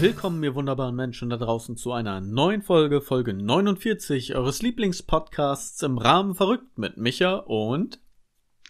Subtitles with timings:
[0.00, 5.98] Willkommen, ihr wunderbaren Menschen da draußen, zu einer neuen Folge, Folge 49 eures Lieblingspodcasts im
[5.98, 8.00] Rahmen verrückt mit Micha und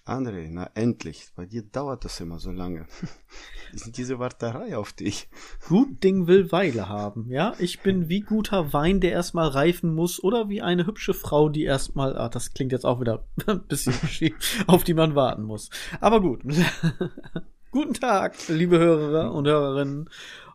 [0.05, 1.29] André, na endlich.
[1.37, 2.89] Bei dir dauert das immer so lange.
[3.95, 5.29] Diese Warterei auf dich.
[5.69, 7.55] Gut Ding will Weile haben, ja?
[7.61, 11.63] Ich bin wie guter Wein, der erstmal reifen muss, oder wie eine hübsche Frau, die
[11.63, 15.71] erstmal, ah, das klingt jetzt auch wieder ein bisschen schief, auf die man warten muss.
[16.01, 16.43] Aber gut.
[17.71, 20.11] Guten Tag, liebe Hörer und Hörerinnen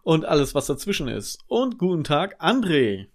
[0.05, 1.39] und alles, was dazwischen ist.
[1.47, 3.07] Und guten Tag, André.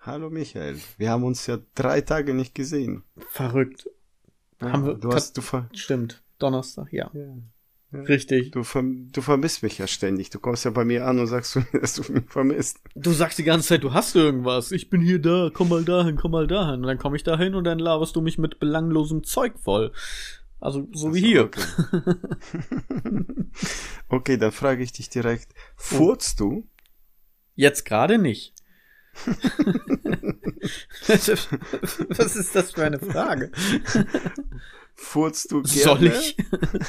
[0.00, 0.76] Hallo Michael.
[0.96, 3.04] Wir haben uns ja drei Tage nicht gesehen.
[3.30, 3.88] Verrückt.
[4.60, 6.22] Ja, haben wir, du hast, du ver Stimmt.
[6.40, 7.10] Donnerstag, ja.
[7.14, 7.20] ja,
[7.92, 8.00] ja.
[8.02, 8.50] Richtig.
[8.50, 10.28] Du, verm du vermisst mich ja ständig.
[10.30, 12.80] Du kommst ja bei mir an und sagst, dass du mich vermisst.
[12.96, 14.72] Du sagst die ganze Zeit, du hast irgendwas.
[14.72, 16.80] Ich bin hier da, komm mal dahin, komm mal dahin.
[16.80, 19.92] Und dann komme ich dahin und dann laberst du mich mit belanglosem Zeug voll.
[20.60, 21.44] Also so wie hier.
[21.44, 21.62] Okay.
[24.08, 25.52] okay, dann frage ich dich direkt.
[25.76, 26.68] Furzt du?
[27.54, 28.54] Jetzt gerade nicht.
[31.06, 33.50] Was ist das für eine Frage?
[34.94, 35.82] Furzt du gerne?
[35.82, 36.36] Soll ich?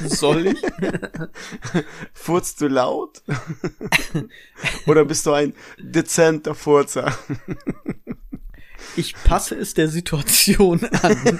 [0.07, 0.61] Soll ich?
[2.13, 3.21] Furzt du laut?
[4.87, 7.17] Oder bist du ein dezenter Furzer?
[8.95, 11.37] Ich passe es der Situation an.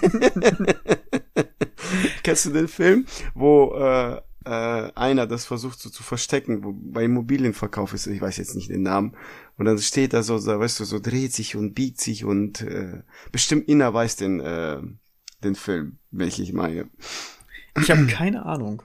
[2.24, 7.04] Kennst du den Film, wo äh, äh, einer das versucht so zu verstecken, wo bei
[7.04, 9.16] Immobilienverkauf ist, ich weiß jetzt nicht den Namen,
[9.58, 12.62] und dann steht da so, so weißt du, so dreht sich und biegt sich und
[12.62, 14.82] äh, bestimmt Ina weiß den, äh,
[15.44, 16.90] den Film, welchen ich meine.
[17.80, 18.82] Ich habe keine Ahnung.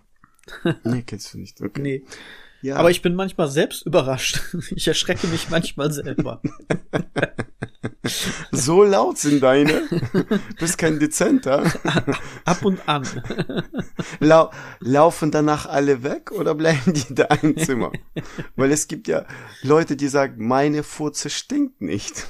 [0.85, 1.61] nee, kennst du nicht.
[1.61, 1.81] Okay.
[1.81, 2.05] Nee.
[2.65, 2.77] Ja.
[2.77, 4.41] Aber ich bin manchmal selbst überrascht.
[4.75, 6.41] Ich erschrecke mich manchmal selber.
[8.51, 9.83] So laut sind deine.
[9.91, 11.65] Du bist kein Dezenter.
[12.45, 13.07] Ab und an.
[14.21, 17.93] Lau laufen danach alle weg oder bleiben die da im Zimmer?
[18.57, 19.25] Weil es gibt ja
[19.63, 22.27] Leute, die sagen, meine Furze stinkt nicht.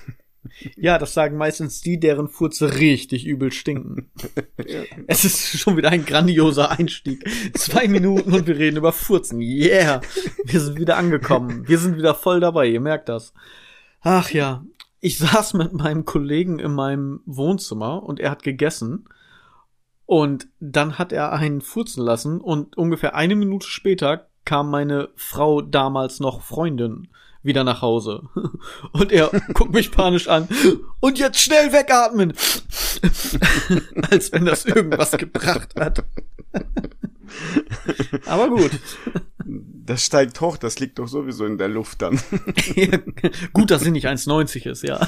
[0.76, 4.10] Ja, das sagen meistens die, deren Furze richtig übel stinken.
[5.06, 7.24] Es ist schon wieder ein grandioser Einstieg.
[7.54, 9.40] Zwei Minuten und wir reden über Furzen.
[9.40, 10.00] Yeah!
[10.44, 11.68] Wir sind wieder angekommen.
[11.68, 13.34] Wir sind wieder voll dabei, ihr merkt das.
[14.00, 14.64] Ach ja.
[15.00, 19.06] Ich saß mit meinem Kollegen in meinem Wohnzimmer und er hat gegessen.
[20.06, 25.62] Und dann hat er einen furzen lassen und ungefähr eine Minute später kam meine Frau
[25.62, 27.08] damals noch Freundin
[27.44, 28.28] wieder nach Hause.
[28.92, 30.48] Und er guckt mich panisch an.
[31.00, 32.32] Und jetzt schnell wegatmen.
[34.10, 36.04] Als wenn das irgendwas gebracht hat.
[38.26, 38.70] Aber gut.
[39.46, 42.18] Das steigt hoch, das liegt doch sowieso in der Luft dann.
[42.74, 42.98] ja,
[43.52, 45.06] gut, dass sie nicht 1,90 ist, ja.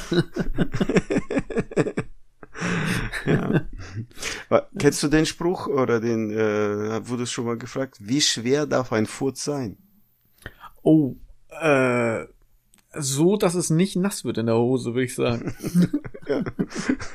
[3.25, 3.65] ja.
[4.79, 8.93] Kennst du den Spruch oder den, äh, wurde es schon mal gefragt, wie schwer darf
[8.93, 9.79] ein Furz sein?
[10.83, 11.17] Oh,
[11.61, 12.27] äh,
[12.99, 15.55] so, dass es nicht nass wird in der Hose, würde ich sagen.
[16.29, 16.45] ja,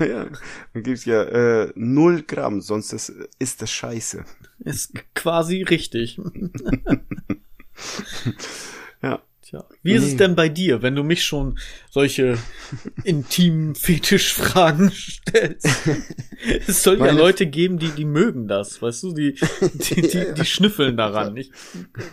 [0.06, 0.28] ja.
[0.74, 4.24] Dann gibt's ja äh, null Gramm, sonst ist, ist das scheiße.
[4.60, 6.20] Ist quasi richtig.
[9.02, 9.22] ja.
[9.52, 9.66] Tja.
[9.84, 12.38] Wie ist es denn bei dir, wenn du mich schon solche
[13.04, 15.68] intimen Fetischfragen stellst?
[16.68, 19.36] es soll Meine ja Leute geben, die, die mögen das, weißt du, die,
[19.74, 21.36] die, die, die schnüffeln daran.
[21.36, 21.52] Ich,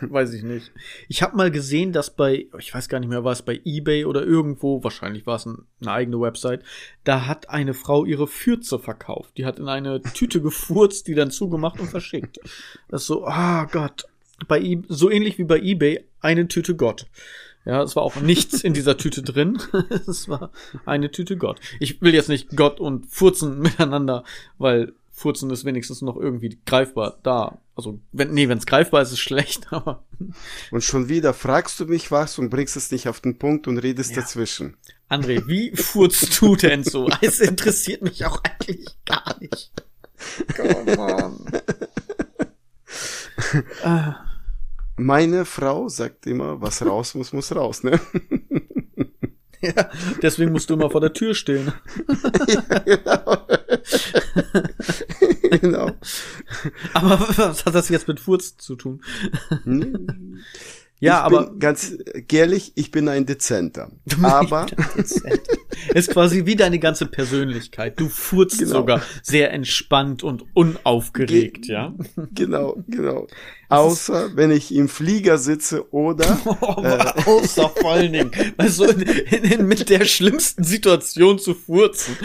[0.01, 0.73] weiß ich nicht.
[1.07, 4.05] Ich habe mal gesehen, dass bei, ich weiß gar nicht mehr, war es bei eBay
[4.05, 6.65] oder irgendwo, wahrscheinlich war es eine eigene Website,
[7.05, 9.39] da hat eine Frau ihre Fürze verkauft.
[9.39, 12.41] Die hat in eine Tüte gefurzt, die dann zugemacht und verschickt.
[12.89, 14.07] Das ist so, ah oh Gott.
[14.47, 17.07] Bei e so ähnlich wie bei eBay, eine Tüte Gott.
[17.65, 19.59] Ja, es war auch nichts in dieser Tüte drin.
[20.07, 20.51] es war
[20.87, 21.61] eine Tüte Gott.
[21.81, 24.25] Ich will jetzt nicht Gott und Furzen miteinander,
[24.57, 27.59] weil Furzen ist wenigstens noch irgendwie greifbar da.
[27.75, 30.05] Also, wenn, nee, wenn es greifbar ist, ist es schlecht, aber.
[30.71, 33.79] Und schon wieder fragst du mich was und bringst es nicht auf den Punkt und
[33.79, 34.23] redest ja.
[34.23, 34.77] dazwischen.
[35.11, 37.11] André, wie furzt du denn so?
[37.21, 39.73] Es interessiert mich auch eigentlich gar nicht.
[40.57, 41.47] Come on.
[43.85, 44.28] ah.
[44.99, 48.01] Meine Frau sagt immer, was raus muss, muss raus, ne?
[49.61, 49.91] Ja,
[50.23, 51.73] deswegen musst du immer vor der Tür stehen.
[52.47, 53.47] ja, genau.
[55.61, 55.91] genau.
[56.95, 59.03] Aber was hat das jetzt mit Furz zu tun?
[59.65, 60.39] Hm.
[61.01, 61.97] Ja, ich aber ganz
[62.31, 63.91] ehrlich, ich bin ein Dezenter.
[64.23, 64.67] Aber
[64.97, 65.41] Dezenter.
[65.95, 67.99] ist quasi wie deine ganze Persönlichkeit.
[67.99, 68.71] Du furzt genau.
[68.71, 71.95] sogar sehr entspannt und unaufgeregt, Ge ja?
[72.33, 73.27] Genau, genau.
[73.69, 76.39] Außer wenn ich im Flieger sitze oder.
[76.61, 78.31] Oh, äh, außer vor allen Dingen.
[78.57, 82.17] Also in, in, mit der schlimmsten Situation zu furzen.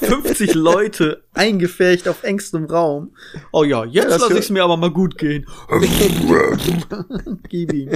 [0.00, 3.14] 50 Leute eingefärcht auf engstem Raum.
[3.52, 5.46] Oh ja, jetzt ja, lasse ich es mir aber mal gut gehen.
[7.48, 7.90] Gib ihm.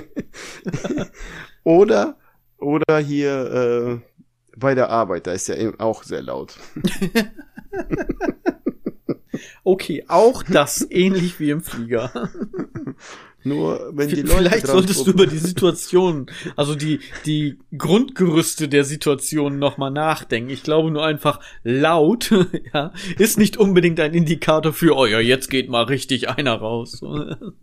[1.64, 2.17] oder
[2.61, 4.20] Oder hier äh,
[4.56, 6.56] bei der Arbeit, da ist ja eben auch sehr laut.
[9.65, 12.31] Okay, auch das ähnlich wie im Flieger.
[13.43, 18.85] Nur wenn die Leute Vielleicht solltest du über die Situation, also die, die Grundgerüste der
[18.85, 20.50] Situation nochmal nachdenken.
[20.50, 22.31] Ich glaube nur einfach laut,
[22.75, 27.00] ja, ist nicht unbedingt ein Indikator für, oh ja, jetzt geht mal richtig einer raus.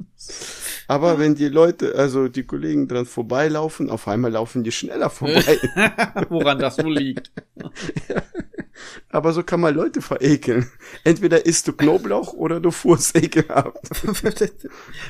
[0.88, 5.60] Aber wenn die Leute, also die Kollegen dran vorbeilaufen, auf einmal laufen die schneller vorbei.
[6.30, 7.32] Woran das wohl liegt.
[9.10, 10.70] Aber so kann man Leute verekeln.
[11.04, 13.78] Entweder isst du Knoblauch oder du fuhrst ekelhaft.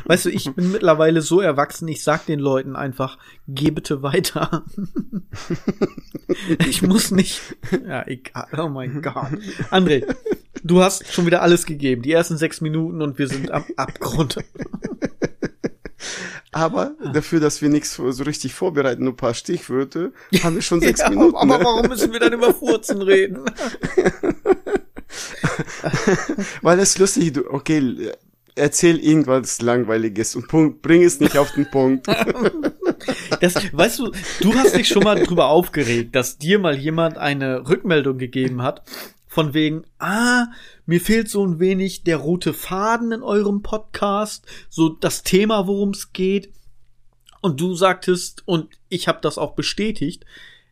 [0.06, 4.65] weißt du, ich bin mittlerweile so erwachsen, ich sag den Leuten einfach, geh bitte weiter.
[6.68, 7.41] ich muss nicht.
[7.88, 8.47] Ja, egal.
[8.57, 9.31] Oh mein Gott.
[9.71, 10.06] André,
[10.63, 12.01] du hast schon wieder alles gegeben.
[12.01, 14.38] Die ersten sechs Minuten und wir sind am Abgrund.
[16.57, 20.09] Aber dafür, dass wir nichts so richtig vorbereiten, nur ein paar Stichwörter,
[20.42, 21.36] haben wir schon sechs ja, Minuten.
[21.36, 23.45] Aber warum müssen wir dann über Furzen reden?
[26.63, 28.12] Weil es lustig, du, okay,
[28.56, 32.07] erzähl irgendwas Langweiliges und Punkt, bring es nicht auf den Punkt.
[33.39, 34.12] Das, weißt du,
[34.42, 38.81] du hast dich schon mal drüber aufgeregt, dass dir mal jemand eine Rückmeldung gegeben hat,
[39.27, 40.47] von wegen, ah,
[40.85, 45.89] mir fehlt so ein wenig der rote Faden in eurem Podcast, so das Thema, worum
[45.89, 46.53] es geht.
[47.41, 50.25] Und du sagtest, und ich habe das auch bestätigt,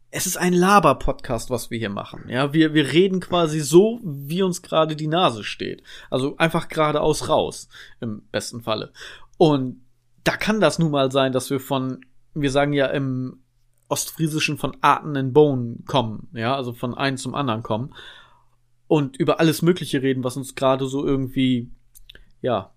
[0.09, 2.29] es ist ein Laber-Podcast, was wir hier machen.
[2.29, 5.83] Ja, wir, wir reden quasi so, wie uns gerade die Nase steht.
[6.09, 7.67] Also einfach geradeaus raus,
[7.99, 8.93] im besten Falle.
[9.37, 9.81] Und
[10.23, 13.41] da kann das nun mal sein, dass wir von, wir sagen ja im
[13.89, 17.93] Ostfriesischen von Aten and Bone kommen, ja, also von einem zum anderen kommen
[18.87, 21.69] und über alles Mögliche reden, was uns gerade so irgendwie,
[22.41, 22.73] ja,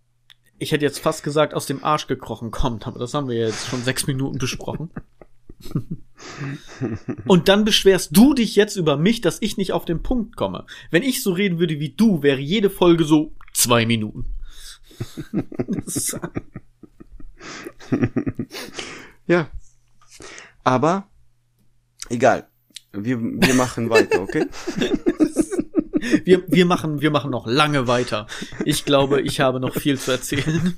[0.59, 3.69] ich hätte jetzt fast gesagt, aus dem Arsch gekrochen kommt, aber das haben wir jetzt
[3.69, 4.91] schon sechs Minuten besprochen.
[7.27, 10.67] Und dann beschwerst du dich jetzt über mich, dass ich nicht auf den Punkt komme.
[10.91, 14.27] Wenn ich so reden würde wie du, wäre jede Folge so zwei Minuten.
[19.27, 19.49] ja.
[20.65, 21.09] Aber
[22.09, 22.49] egal.
[22.93, 24.47] Wir, wir machen weiter, okay?
[26.25, 28.27] Wir, wir, machen, wir machen noch lange weiter.
[28.65, 30.75] Ich glaube, ich habe noch viel zu erzählen.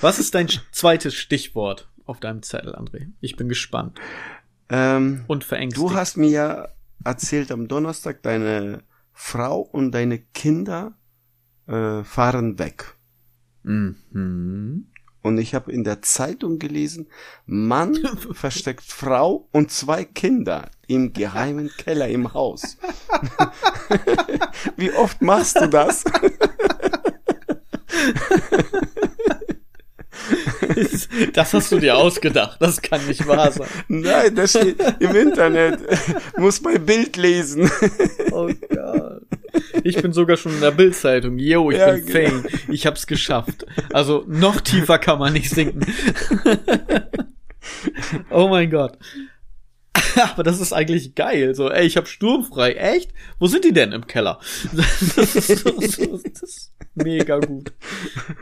[0.00, 3.08] Was ist dein zweites Stichwort auf deinem Zettel, André?
[3.20, 4.00] Ich bin gespannt.
[4.68, 5.82] Ähm, und verängstigt.
[5.82, 6.68] Du hast mir ja
[7.04, 8.82] erzählt am Donnerstag, deine
[9.12, 10.96] Frau und deine Kinder
[11.66, 12.96] äh, fahren weg.
[13.62, 14.86] Mhm.
[15.22, 17.06] Und ich habe in der Zeitung gelesen,
[17.46, 17.96] Mann
[18.32, 22.76] versteckt Frau und zwei Kinder im geheimen Keller im Haus.
[24.76, 26.04] Wie oft machst du das?
[31.34, 32.56] Das hast du dir ausgedacht.
[32.60, 33.66] Das kann nicht wahr sein.
[33.88, 35.80] Nein, das steht im Internet.
[36.38, 37.70] Muss bei Bild lesen.
[38.30, 39.22] Oh Gott.
[39.84, 41.38] Ich bin sogar schon in der Bildzeitung.
[41.38, 42.30] Yo, ich ja, bin genau.
[42.30, 42.46] Fame.
[42.68, 43.66] Ich hab's geschafft.
[43.92, 45.80] Also noch tiefer kann man nicht sinken.
[48.30, 48.98] oh mein Gott.
[50.16, 51.54] Aber das ist eigentlich geil.
[51.54, 52.72] So, ey, ich hab sturmfrei.
[52.72, 53.12] Echt?
[53.38, 54.40] Wo sind die denn im Keller?
[54.72, 57.72] Das ist, so, so, das ist mega gut.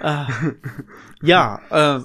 [0.00, 0.28] Ah.
[1.22, 2.00] Ja, äh,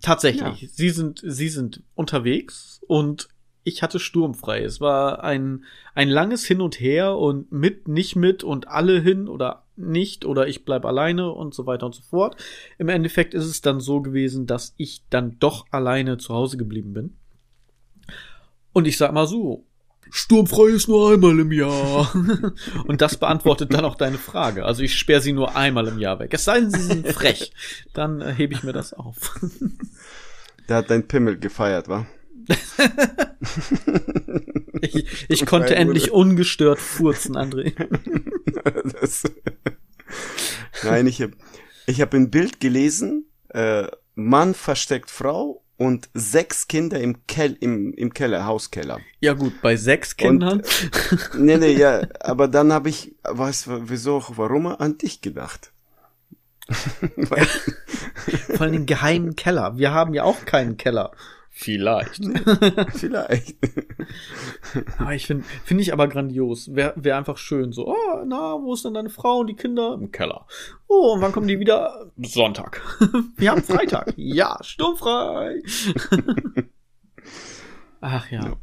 [0.00, 0.62] tatsächlich.
[0.62, 0.68] Ja.
[0.72, 3.28] Sie sind, sie sind unterwegs und
[3.66, 4.62] ich hatte sturmfrei.
[4.62, 9.26] Es war ein, ein langes Hin und Her und mit, nicht mit und alle hin
[9.26, 12.36] oder nicht oder ich bleib alleine und so weiter und so fort.
[12.78, 16.92] Im Endeffekt ist es dann so gewesen, dass ich dann doch alleine zu Hause geblieben
[16.92, 17.16] bin.
[18.72, 19.66] Und ich sag mal so,
[20.10, 22.14] sturmfrei ist nur einmal im Jahr.
[22.86, 24.64] und das beantwortet dann auch deine Frage.
[24.64, 26.32] Also ich sperre sie nur einmal im Jahr weg.
[26.32, 27.52] Es sei denn, sie sind frech.
[27.94, 29.40] Dann äh, hebe ich mir das auf.
[30.68, 32.06] Der hat dein Pimmel gefeiert, wa?
[34.80, 37.74] ich ich konnte endlich ungestört furzen, André.
[39.00, 39.24] das,
[40.84, 41.32] nein, ich habe
[41.86, 47.92] ich hab ein Bild gelesen, äh, Mann versteckt Frau und sechs Kinder im, Kel im,
[47.94, 49.00] im Keller, Hauskeller.
[49.20, 50.60] Ja gut, bei sechs Kindern.
[50.60, 55.72] Und, nee, nee, ja, aber dann habe ich, weißt du, wieso, warum an dich gedacht?
[56.68, 59.78] Vor allem den geheimen Keller.
[59.78, 61.12] Wir haben ja auch keinen Keller.
[61.58, 62.22] Vielleicht.
[62.92, 63.56] Vielleicht.
[64.98, 66.74] aber ich finde, finde ich aber grandios.
[66.74, 67.72] Wäre wär einfach schön.
[67.72, 69.94] So, oh, na, wo ist denn deine Frau und die Kinder?
[69.94, 70.46] Im Keller.
[70.86, 72.12] Oh, und wann kommen die wieder?
[72.18, 72.82] Sonntag.
[73.38, 74.12] Wir haben Freitag.
[74.16, 75.62] ja, sturmfrei.
[78.02, 78.44] Ach ja.
[78.44, 78.56] ja.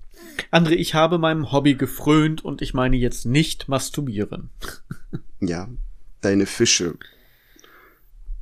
[0.52, 4.52] André, ich habe meinem Hobby gefrönt und ich meine jetzt nicht masturbieren.
[5.40, 5.68] ja,
[6.22, 6.94] deine Fische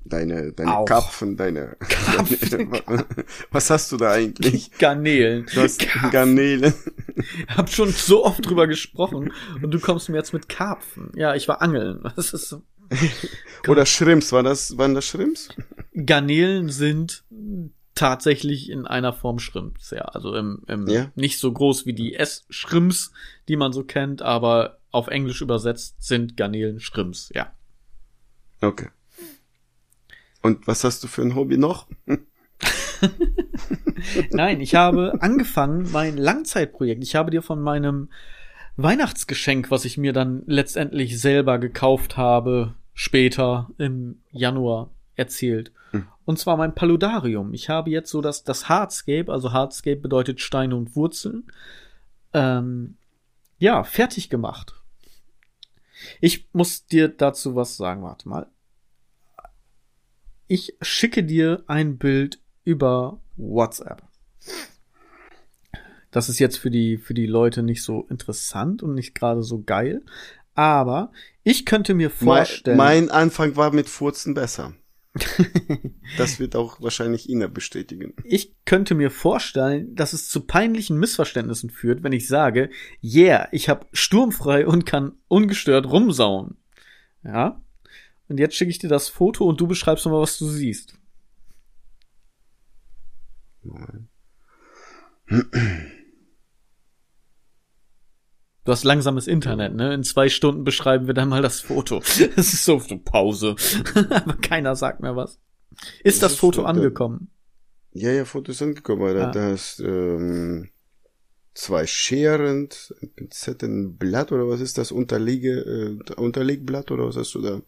[0.06, 0.86] deine, deine Auch.
[0.86, 2.72] Karpfen, deine, Karpfen.
[2.72, 3.06] deine,
[3.52, 4.72] was hast du da eigentlich?
[4.80, 5.46] Garnelen.
[5.54, 6.12] Du hast Karpfen.
[6.12, 6.74] Garnelen.
[7.16, 9.32] Ich hab schon so oft drüber gesprochen
[9.62, 11.12] und du kommst mir jetzt mit Karpfen.
[11.16, 12.04] Ja, ich war angeln.
[12.16, 12.62] Das ist so.
[13.68, 15.50] Oder Schrimps, war das, waren das Schrimps?
[15.94, 17.24] Garnelen sind
[17.96, 20.02] tatsächlich in einer Form Schrimps, ja.
[20.02, 21.12] Also im, im ja?
[21.16, 23.12] nicht so groß wie die S-Schrimps,
[23.48, 27.54] die man so kennt, aber auf Englisch übersetzt sind Garnelen Schrimps, ja.
[28.62, 28.90] Okay.
[30.42, 31.88] Und was hast du für ein Hobby noch?
[34.32, 37.04] Nein, ich habe angefangen, mein Langzeitprojekt.
[37.04, 38.10] Ich habe dir von meinem
[38.78, 45.72] Weihnachtsgeschenk, was ich mir dann letztendlich selber gekauft habe, später im Januar erzählt.
[45.92, 46.08] Hm.
[46.26, 47.54] Und zwar mein Paludarium.
[47.54, 51.52] Ich habe jetzt so das, das Hardscape, also Hardscape bedeutet Steine und Wurzeln,
[52.34, 52.98] ähm,
[53.58, 54.74] ja, fertig gemacht.
[56.20, 58.48] Ich muss dir dazu was sagen, warte mal.
[60.54, 64.04] Ich schicke dir ein Bild über WhatsApp.
[66.12, 69.64] Das ist jetzt für die, für die Leute nicht so interessant und nicht gerade so
[69.64, 70.02] geil.
[70.54, 71.14] Aber
[71.46, 72.76] ich könnte mir vorstellen.
[72.76, 74.74] Mein, mein Anfang war mit Furzen besser.
[76.18, 78.14] das wird auch wahrscheinlich Ina bestätigen.
[78.26, 83.70] Ich könnte mir vorstellen, dass es zu peinlichen Missverständnissen führt, wenn ich sage, yeah, ich
[83.70, 86.58] habe sturmfrei und kann ungestört rumsauen.
[87.24, 87.62] Ja?
[88.32, 90.98] Und jetzt schicke ich dir das Foto und du beschreibst mal, was du siehst.
[93.62, 94.08] Nein.
[98.64, 99.94] Du hast langsames Internet, ne?
[99.94, 102.00] In zwei Stunden beschreiben wir dann mal das Foto.
[102.36, 103.58] Das ist so so Pause.
[104.10, 105.40] Aber keiner sagt mehr was.
[106.04, 107.32] Ist das, das Foto ist, angekommen?
[107.92, 109.04] Ja, ja, Foto ist angekommen.
[109.04, 109.14] Ah.
[109.14, 110.70] Da, da ist ähm,
[111.54, 112.70] zwei Scheren,
[113.02, 114.94] ein Pinzette, ein Blatt oder was ist das?
[114.94, 117.62] Unterliege, äh, Unterlegblatt oder was hast du da?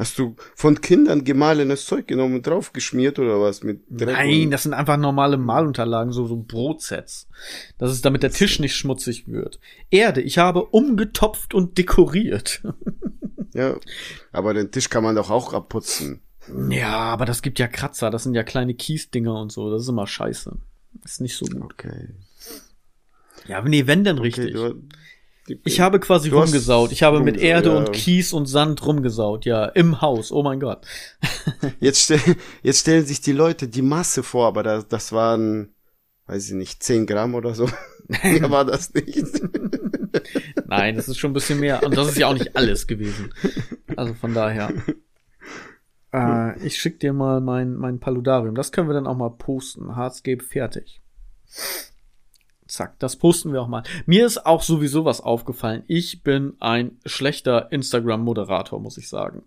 [0.00, 4.62] Hast du von Kindern gemahlenes Zeug genommen und draufgeschmiert oder was mit Dreck Nein, das
[4.62, 7.28] sind einfach normale Malunterlagen, so, so Brotsets.
[7.76, 9.60] Das ist, damit der Tisch nicht schmutzig wird.
[9.90, 12.62] Erde, ich habe umgetopft und dekoriert.
[13.52, 13.76] ja,
[14.32, 16.22] aber den Tisch kann man doch auch abputzen.
[16.70, 19.88] Ja, aber das gibt ja Kratzer, das sind ja kleine Kiesdinger und so, das ist
[19.90, 20.56] immer scheiße.
[21.04, 21.74] Ist nicht so gut.
[21.74, 22.14] Okay.
[23.46, 24.56] Ja, nee, wenn denn richtig.
[25.54, 26.92] Okay, ich habe quasi rumgesaut.
[26.92, 27.76] Ich habe mit Erde ja.
[27.76, 30.32] und Kies und Sand rumgesaut, ja, im Haus.
[30.32, 30.86] Oh mein Gott.
[31.80, 32.20] jetzt, stell,
[32.62, 35.74] jetzt stellen sich die Leute die Masse vor, aber das, das waren,
[36.26, 37.68] weiß ich nicht, 10 Gramm oder so.
[38.22, 39.24] Mehr war das nicht.
[40.66, 41.82] Nein, das ist schon ein bisschen mehr.
[41.82, 43.32] Und das ist ja auch nicht alles gewesen.
[43.96, 44.72] Also von daher.
[46.12, 48.54] Äh, ich schick dir mal mein, mein Paludarium.
[48.54, 49.96] Das können wir dann auch mal posten.
[49.96, 51.00] Hardscape fertig.
[52.70, 53.82] Zack, das posten wir auch mal.
[54.06, 55.82] Mir ist auch sowieso was aufgefallen.
[55.88, 59.42] Ich bin ein schlechter Instagram-Moderator, muss ich sagen.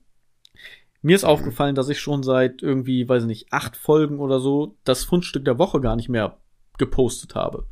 [1.01, 1.29] Mir ist mhm.
[1.29, 5.45] aufgefallen, dass ich schon seit irgendwie, weiß ich nicht, acht Folgen oder so das Fundstück
[5.45, 6.37] der Woche gar nicht mehr
[6.77, 7.65] gepostet habe.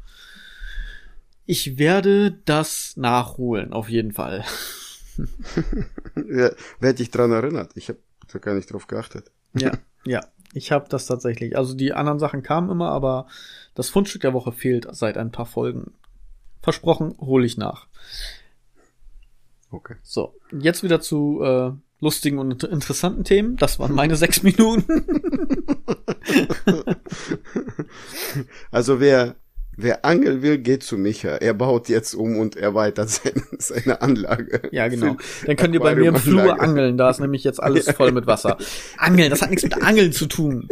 [1.45, 4.45] Ich werde das nachholen, auf jeden Fall.
[6.15, 7.71] ja, werde dich dran erinnert.
[7.75, 7.99] Ich habe
[8.31, 9.31] da gar nicht drauf geachtet.
[9.53, 9.73] ja,
[10.05, 10.21] ja.
[10.53, 11.57] Ich habe das tatsächlich.
[11.57, 13.27] Also die anderen Sachen kamen immer, aber
[13.75, 15.93] das Fundstück der Woche fehlt seit ein paar Folgen.
[16.61, 17.87] Versprochen, hole ich nach.
[19.71, 19.95] Okay.
[20.03, 23.57] So, jetzt wieder zu äh, lustigen und interessanten Themen.
[23.57, 24.85] Das waren meine sechs Minuten.
[28.71, 29.35] also wer
[29.77, 31.37] Wer angeln will, geht zu Micha.
[31.37, 34.69] Er baut jetzt um und erweitert seine, seine Anlage.
[34.71, 35.15] Ja, genau.
[35.45, 36.97] Dann könnt ihr bei mir im Flur angeln.
[36.97, 38.57] Da ist nämlich jetzt alles voll mit Wasser.
[38.97, 40.67] Angeln, das hat nichts mit Angeln zu tun.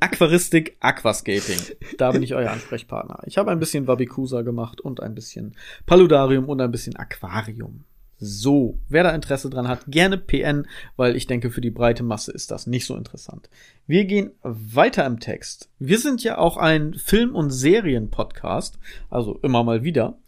[0.00, 1.60] Aquaristik, Aquascaping.
[1.96, 3.20] Da bin ich euer Ansprechpartner.
[3.26, 7.84] Ich habe ein bisschen Wabikusa gemacht und ein bisschen Paludarium und ein bisschen Aquarium.
[8.20, 12.32] So, wer da Interesse dran hat, gerne PN, weil ich denke, für die breite Masse
[12.32, 13.48] ist das nicht so interessant.
[13.86, 15.70] Wir gehen weiter im Text.
[15.78, 18.78] Wir sind ja auch ein Film- und Serien-Podcast,
[19.08, 20.18] also immer mal wieder.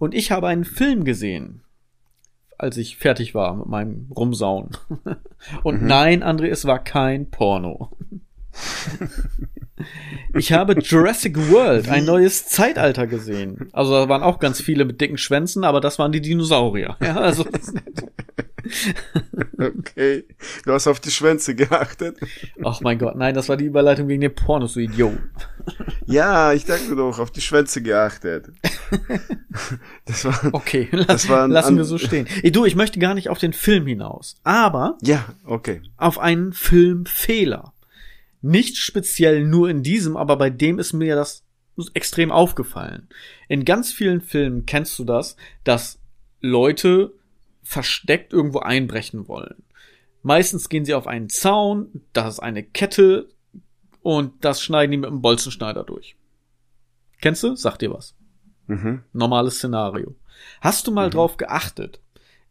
[0.00, 1.62] Und ich habe einen Film gesehen,
[2.58, 4.70] als ich fertig war mit meinem Rumsauen.
[5.62, 5.88] Und mhm.
[5.88, 7.92] nein, André, es war kein Porno.
[10.34, 13.68] Ich habe Jurassic World, ein neues Zeitalter gesehen.
[13.72, 16.96] Also da waren auch ganz viele mit dicken Schwänzen, aber das waren die Dinosaurier.
[17.00, 17.46] Ja, also.
[19.58, 20.24] okay.
[20.64, 22.18] Du hast auf die Schwänze geachtet.
[22.64, 25.18] Ach mein Gott, nein, das war die Überleitung gegen den Pornos, du Idiot.
[26.06, 28.46] Ja, ich dachte doch, auf die Schwänze geachtet.
[30.04, 32.28] Das war, okay, das war lassen wir so stehen.
[32.52, 35.80] Du, ich möchte gar nicht auf den Film hinaus, aber ja, okay.
[35.96, 37.72] Auf einen Filmfehler.
[38.42, 41.44] Nicht speziell nur in diesem, aber bei dem ist mir das
[41.94, 43.08] extrem aufgefallen.
[43.48, 45.98] In ganz vielen Filmen kennst du das, dass
[46.40, 47.12] Leute
[47.62, 49.64] versteckt irgendwo einbrechen wollen.
[50.22, 53.28] Meistens gehen sie auf einen Zaun, da ist eine Kette
[54.02, 56.16] und das schneiden die mit einem Bolzenschneider durch.
[57.20, 57.56] Kennst du?
[57.56, 58.14] Sag dir was.
[58.66, 59.02] Mhm.
[59.12, 60.14] Normales Szenario.
[60.60, 61.12] Hast du mal mhm.
[61.12, 62.00] drauf geachtet?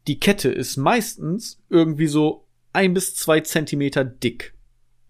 [0.07, 4.54] Die Kette ist meistens irgendwie so ein bis zwei Zentimeter dick.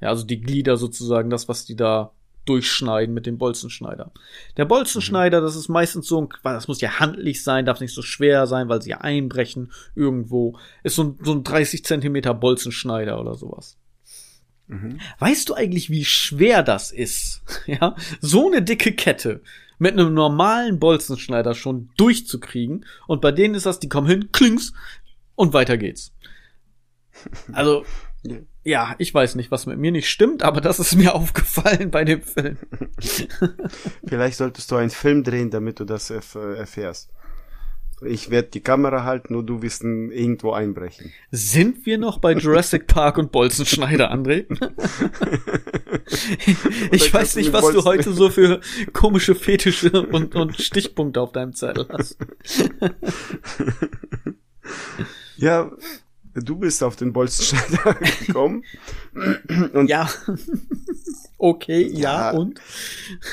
[0.05, 2.11] Ja, also die Glieder sozusagen, das, was die da
[2.45, 4.11] durchschneiden mit dem Bolzenschneider.
[4.55, 8.03] Der Bolzenschneider, das ist meistens so ein, das muss ja handlich sein, darf nicht so
[8.03, 10.59] schwer sein, weil sie ja einbrechen irgendwo.
[10.83, 13.77] Ist so ein, so ein 30 Zentimeter Bolzenschneider oder sowas.
[14.67, 14.99] Mhm.
[15.17, 17.41] Weißt du eigentlich, wie schwer das ist?
[17.65, 19.41] Ja, so eine dicke Kette
[19.79, 22.85] mit einem normalen Bolzenschneider schon durchzukriegen.
[23.07, 24.71] Und bei denen ist das, die kommen hin, klings
[25.33, 26.13] und weiter geht's.
[27.53, 27.85] Also,
[28.65, 32.03] ja, ich weiß nicht, was mit mir nicht stimmt, aber das ist mir aufgefallen bei
[32.03, 32.57] dem Film.
[34.07, 37.11] Vielleicht solltest du einen Film drehen, damit du das erf erfährst.
[38.01, 41.13] Ich werde die Kamera halten, nur du wirst irgendwo einbrechen.
[41.31, 44.45] Sind wir noch bei Jurassic Park und Bolzenschneider, André?
[46.91, 48.59] ich weiß nicht, was du heute so für
[48.91, 52.17] komische Fetische und, und Stichpunkte auf deinem Zettel hast.
[55.37, 55.71] ja,
[56.35, 57.93] du bist auf den Bolzenschneider
[58.25, 58.63] gekommen.
[59.73, 60.09] Und ja.
[61.37, 62.59] okay, ja, ja, und?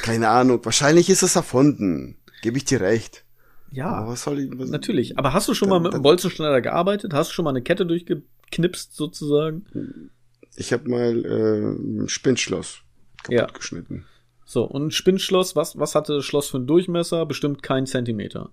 [0.03, 0.65] Keine Ahnung.
[0.65, 2.17] Wahrscheinlich ist es erfunden.
[2.43, 3.25] Gebe ich dir recht.
[3.71, 3.87] Ja.
[3.87, 5.19] Aber was soll ich, was natürlich.
[5.19, 7.15] Aber hast du schon dann, mal mit einem Bolzenschneider gearbeitet?
[7.15, 10.11] Hast du schon mal eine Kette durchgeknipst sozusagen?
[10.57, 12.83] Ich habe mal äh, ein Spinnschloss
[13.23, 13.47] kaputt ja.
[13.47, 14.05] geschnitten.
[14.45, 17.25] So, und ein Spinnschloss, was, was hatte das Schloss für einen Durchmesser?
[17.25, 18.51] Bestimmt kein Zentimeter.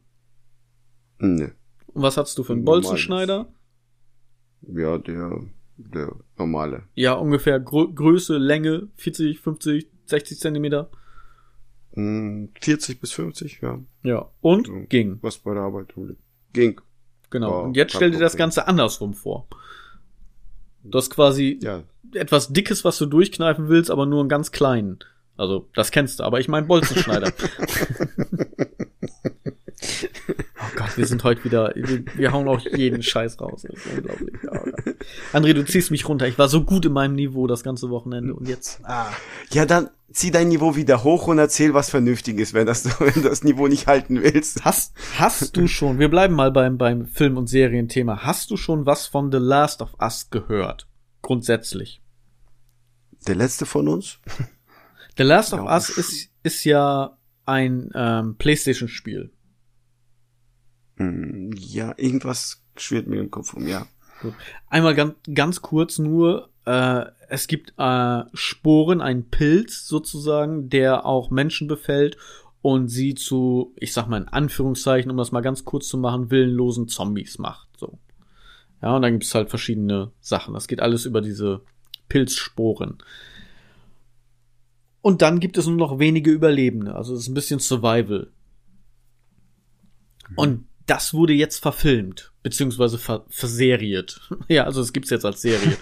[1.18, 1.52] Nee.
[1.88, 3.52] Und was hattest du für einen Bolzenschneider?
[4.62, 5.42] Ja, der,
[5.78, 6.84] der normale.
[6.96, 10.90] Ja, ungefähr Gro Größe, Länge, 40, 50, 60 Zentimeter.
[11.96, 13.80] 40 bis 50, ja.
[14.04, 15.20] Ja, und so, ging.
[15.22, 15.94] Was bei der Arbeit
[16.54, 16.80] ging.
[17.30, 17.52] Genau.
[17.52, 19.48] War und jetzt stell dir das Ganze andersrum vor.
[20.84, 21.84] Du hast quasi ja.
[22.14, 25.00] etwas Dickes, was du durchkneifen willst, aber nur einen ganz kleinen.
[25.36, 27.34] Also, das kennst du, aber ich meine Bolzenschneider.
[31.00, 33.62] Wir sind heute wieder, wir, wir hauen auch jeden Scheiß raus.
[33.62, 34.36] Das ist unglaublich.
[34.52, 36.28] Oh André, du ziehst mich runter.
[36.28, 38.82] Ich war so gut in meinem Niveau das ganze Wochenende und jetzt.
[38.84, 39.10] Ah.
[39.52, 43.30] Ja, dann zieh dein Niveau wieder hoch und erzähl was Vernünftiges, wenn, das, wenn du
[43.30, 44.66] das Niveau nicht halten willst.
[44.66, 48.24] Hast, hast du schon, wir bleiben mal beim, beim Film- und Serienthema.
[48.24, 50.86] Hast du schon was von The Last of Us gehört?
[51.22, 52.02] Grundsätzlich.
[53.26, 54.20] Der letzte von uns?
[55.18, 59.32] The Last of Us ist, ist ja ein ähm, PlayStation-Spiel.
[61.00, 63.88] Hm, ja, irgendwas schwirrt mir im Kopf um, ja.
[64.70, 71.32] Einmal ganz, ganz kurz nur, äh, es gibt äh, Sporen, einen Pilz sozusagen, der auch
[71.32, 72.18] Menschen befällt
[72.62, 76.32] und sie zu, ich sag mal in Anführungszeichen, um das mal ganz kurz zu machen,
[76.32, 77.70] willenlosen Zombies macht.
[77.78, 77.98] So.
[78.82, 80.54] Ja, und dann gibt's halt verschiedene Sachen.
[80.54, 81.62] Das geht alles über diese
[82.10, 82.98] Pilzsporen.
[85.02, 86.96] Und dann gibt es nur noch wenige Überlebende.
[86.96, 88.28] Also es ist ein bisschen Survival.
[90.36, 94.22] Und das wurde jetzt verfilmt, beziehungsweise ver verseriert.
[94.48, 95.78] ja, also es gibt's jetzt als Serie.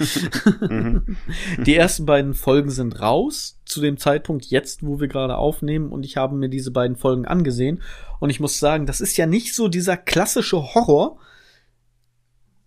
[0.59, 1.17] Mhm.
[1.63, 6.05] Die ersten beiden Folgen sind raus, zu dem Zeitpunkt jetzt, wo wir gerade aufnehmen, und
[6.05, 7.81] ich habe mir diese beiden Folgen angesehen.
[8.19, 11.19] Und ich muss sagen, das ist ja nicht so dieser klassische Horror,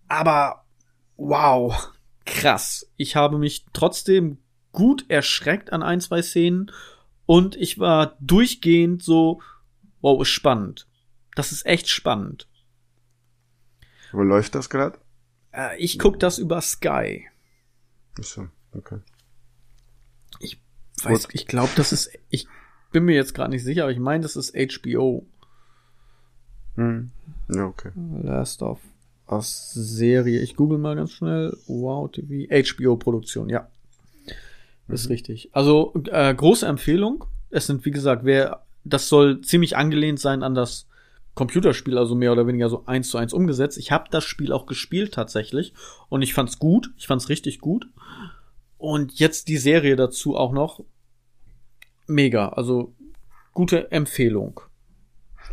[0.07, 0.65] aber
[1.17, 1.91] wow,
[2.25, 2.89] krass.
[2.97, 4.39] Ich habe mich trotzdem
[4.71, 6.71] gut erschreckt an ein, zwei Szenen
[7.27, 9.41] und ich war durchgehend so,
[10.01, 10.87] wow, ist spannend.
[11.35, 12.47] Das ist echt spannend.
[14.11, 14.99] Wo läuft das gerade?
[15.53, 17.27] Äh, ich guck das über Sky.
[18.17, 18.99] Achso, okay.
[20.39, 20.59] Ich
[21.03, 21.35] weiß, Gut.
[21.35, 22.47] ich glaube, das ist, ich
[22.91, 25.25] bin mir jetzt gerade nicht sicher, aber ich meine, das ist HBO.
[26.75, 27.11] Hm.
[27.49, 27.91] Ja, okay.
[28.23, 28.79] Last of
[29.27, 30.41] Us Serie.
[30.41, 31.57] Ich google mal ganz schnell.
[31.67, 32.47] Wow TV.
[32.49, 33.67] HBO Produktion, ja.
[34.87, 35.13] Das ist mhm.
[35.13, 35.49] richtig.
[35.53, 37.25] Also, äh, große Empfehlung.
[37.49, 40.87] Es sind, wie gesagt, wer, das soll ziemlich angelehnt sein an das
[41.33, 43.77] Computerspiel, also mehr oder weniger so eins zu eins umgesetzt.
[43.77, 45.73] Ich habe das Spiel auch gespielt tatsächlich
[46.09, 47.87] und ich fand's gut, ich fand's richtig gut.
[48.77, 50.83] Und jetzt die Serie dazu auch noch
[52.07, 52.93] mega, also
[53.53, 54.59] gute Empfehlung.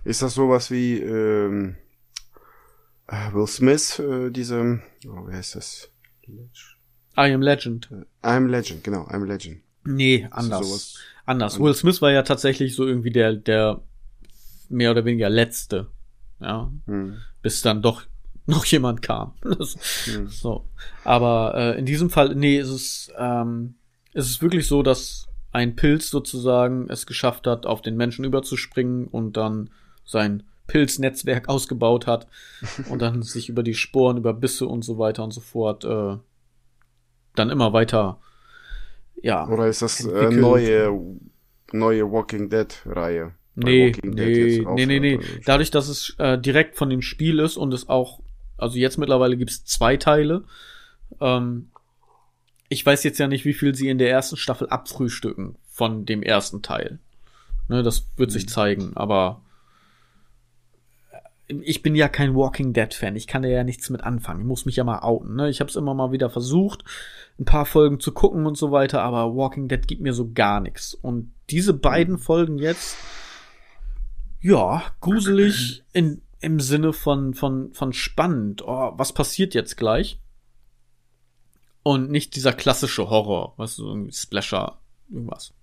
[0.05, 1.77] Ist das sowas wie ähm,
[3.07, 5.91] äh, Will Smith, äh, diese, oh, wer heißt das?
[6.27, 7.89] I am Legend.
[7.93, 9.61] I am Legend, genau, I am Legend.
[9.85, 10.99] Nee, anders.
[11.25, 11.61] Anders.
[11.61, 13.83] Will Smith war ja tatsächlich so irgendwie der, der
[14.69, 15.89] mehr oder weniger letzte.
[16.41, 16.71] Ja.
[16.87, 17.19] Hm.
[17.43, 18.03] Bis dann doch
[18.47, 19.35] noch jemand kam.
[19.43, 20.29] Das, hm.
[20.29, 20.69] So.
[21.05, 23.75] Aber äh, in diesem Fall, nee, ist es, ähm,
[24.13, 29.07] ist es wirklich so, dass ein Pilz sozusagen es geschafft hat, auf den Menschen überzuspringen
[29.07, 29.71] und dann
[30.05, 32.27] sein Pilznetzwerk ausgebaut hat
[32.91, 36.17] und dann sich über die Sporen, über Bisse und so weiter und so fort äh,
[37.35, 38.19] dann immer weiter,
[39.23, 39.47] ja.
[39.49, 40.97] Oder ist das äh, neue,
[41.73, 43.33] neue Walking Dead Reihe?
[43.65, 45.21] Nee, nee, nee, nee, nee.
[45.45, 48.21] Dadurch, dass es äh, direkt von dem Spiel ist und es auch,
[48.57, 50.45] also jetzt mittlerweile gibt's zwei Teile.
[51.21, 51.71] Ähm,
[52.69, 56.23] ich weiß jetzt ja nicht, wie viel sie in der ersten Staffel abfrühstücken von dem
[56.23, 56.99] ersten Teil.
[57.69, 58.49] Ne, das wird sich mhm.
[58.49, 59.43] zeigen, aber
[61.49, 63.17] ich bin ja kein Walking Dead Fan.
[63.17, 64.41] Ich kann da ja nichts mit anfangen.
[64.41, 65.35] Ich muss mich ja mal outen.
[65.35, 65.49] Ne?
[65.49, 66.85] Ich habe es immer mal wieder versucht,
[67.39, 70.61] ein paar Folgen zu gucken und so weiter, aber Walking Dead gibt mir so gar
[70.61, 70.93] nichts.
[70.95, 72.19] Und diese beiden mhm.
[72.19, 72.97] Folgen jetzt,
[74.41, 78.63] ja, gruselig in, im Sinne von, von, von spannend.
[78.63, 80.21] Oh, was passiert jetzt gleich?
[81.83, 85.55] Und nicht dieser klassische Horror, was weißt du, irgendwie Splasher, irgendwas.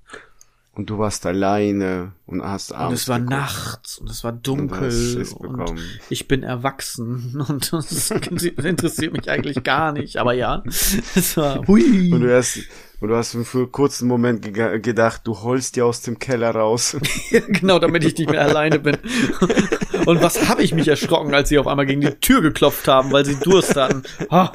[0.76, 2.90] Und du warst alleine und hast abends.
[2.90, 3.32] Und es war geguckt.
[3.32, 9.64] nachts und es war dunkel und, und ich bin erwachsen und das interessiert mich eigentlich
[9.64, 10.18] gar nicht.
[10.18, 12.12] Aber ja, es war hui.
[12.12, 12.60] Und du hast,
[13.00, 16.52] und du hast für einen kurzen Moment ge gedacht, du holst dir aus dem Keller
[16.52, 16.98] raus.
[17.48, 18.98] genau, damit ich nicht mehr alleine bin.
[20.06, 23.12] Und was habe ich mich erschrocken, als sie auf einmal gegen die Tür geklopft haben,
[23.12, 24.04] weil sie Durst hatten.
[24.30, 24.52] Ha.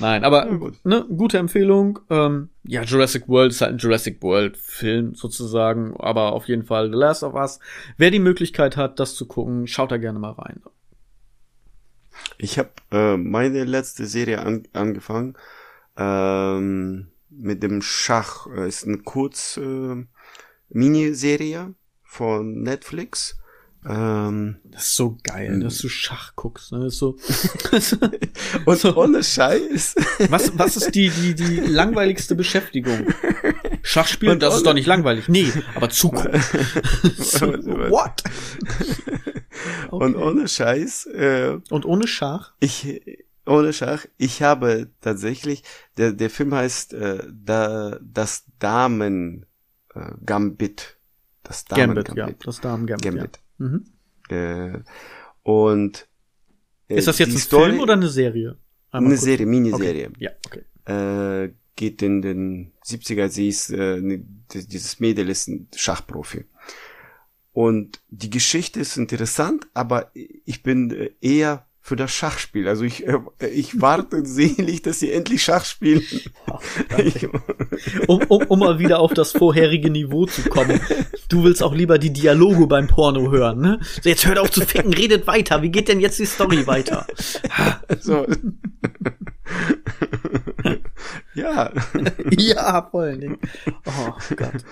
[0.00, 0.84] Nein, aber ja, gut.
[0.84, 2.00] ne, gute Empfehlung.
[2.10, 6.90] Ähm, ja, Jurassic World ist halt ein Jurassic World Film sozusagen, aber auf jeden Fall
[6.90, 7.60] The Last of Us.
[7.96, 10.62] Wer die Möglichkeit hat, das zu gucken, schaut da gerne mal rein.
[12.38, 15.36] Ich habe äh, meine letzte Serie an, angefangen
[15.96, 18.46] ähm, mit dem Schach.
[18.46, 20.04] Äh, ist eine kurz äh,
[20.70, 23.38] Miniserie von Netflix.
[23.86, 26.72] Ähm, das ist so geil, dass du Schach guckst.
[26.72, 26.90] Ne?
[26.90, 27.16] So,
[28.64, 29.94] und so, ohne Scheiß.
[30.30, 33.08] Was, was ist die, die, die langweiligste Beschäftigung?
[33.82, 35.28] Schachspielen, das ist doch nicht langweilig.
[35.28, 36.40] Nee, aber zugucken.
[37.18, 37.46] so,
[37.90, 38.22] what?
[39.90, 40.04] Okay.
[40.04, 41.06] Und ohne Scheiß.
[41.06, 42.52] Äh, und ohne Schach?
[42.58, 43.00] Ich,
[43.46, 44.04] ohne Schach.
[44.16, 45.62] Ich habe tatsächlich,
[45.96, 49.46] der, der Film heißt äh, da, das Damen
[49.94, 50.98] äh, Gambit.
[51.44, 52.36] Das Damen Gambit, Gambit.
[52.40, 52.46] ja.
[52.46, 53.04] Das Damen Gambit.
[53.04, 53.36] Gambit.
[53.36, 53.43] Ja.
[53.64, 53.84] Mhm.
[54.28, 54.78] Äh,
[55.42, 56.08] und
[56.88, 58.58] äh, ist das jetzt ein Story, Film oder eine Serie?
[58.90, 59.24] Einmal eine kurz.
[59.24, 60.08] Serie, Miniserie.
[60.08, 60.16] Okay.
[60.18, 61.44] Ja, okay.
[61.44, 66.44] Äh, geht in den 70er, sie ist, äh, ne, dieses Mädel ist ein Schachprofi.
[67.52, 72.66] Und die Geschichte ist interessant, aber ich bin äh, eher für das Schachspiel.
[72.66, 73.18] Also ich, äh,
[73.52, 76.02] ich warte sehentlich, dass sie endlich Schach spielen.
[78.08, 80.80] um, um, um mal wieder auf das vorherige Niveau zu kommen.
[81.28, 83.80] Du willst auch lieber die Dialoge beim Porno hören, ne?
[84.02, 85.60] So, jetzt hört auf zu ficken, redet weiter.
[85.60, 87.06] Wie geht denn jetzt die Story weiter?
[88.00, 88.26] so.
[91.34, 91.72] ja.
[92.30, 93.38] ja, vor allen Dingen.
[93.86, 94.64] Oh Gott.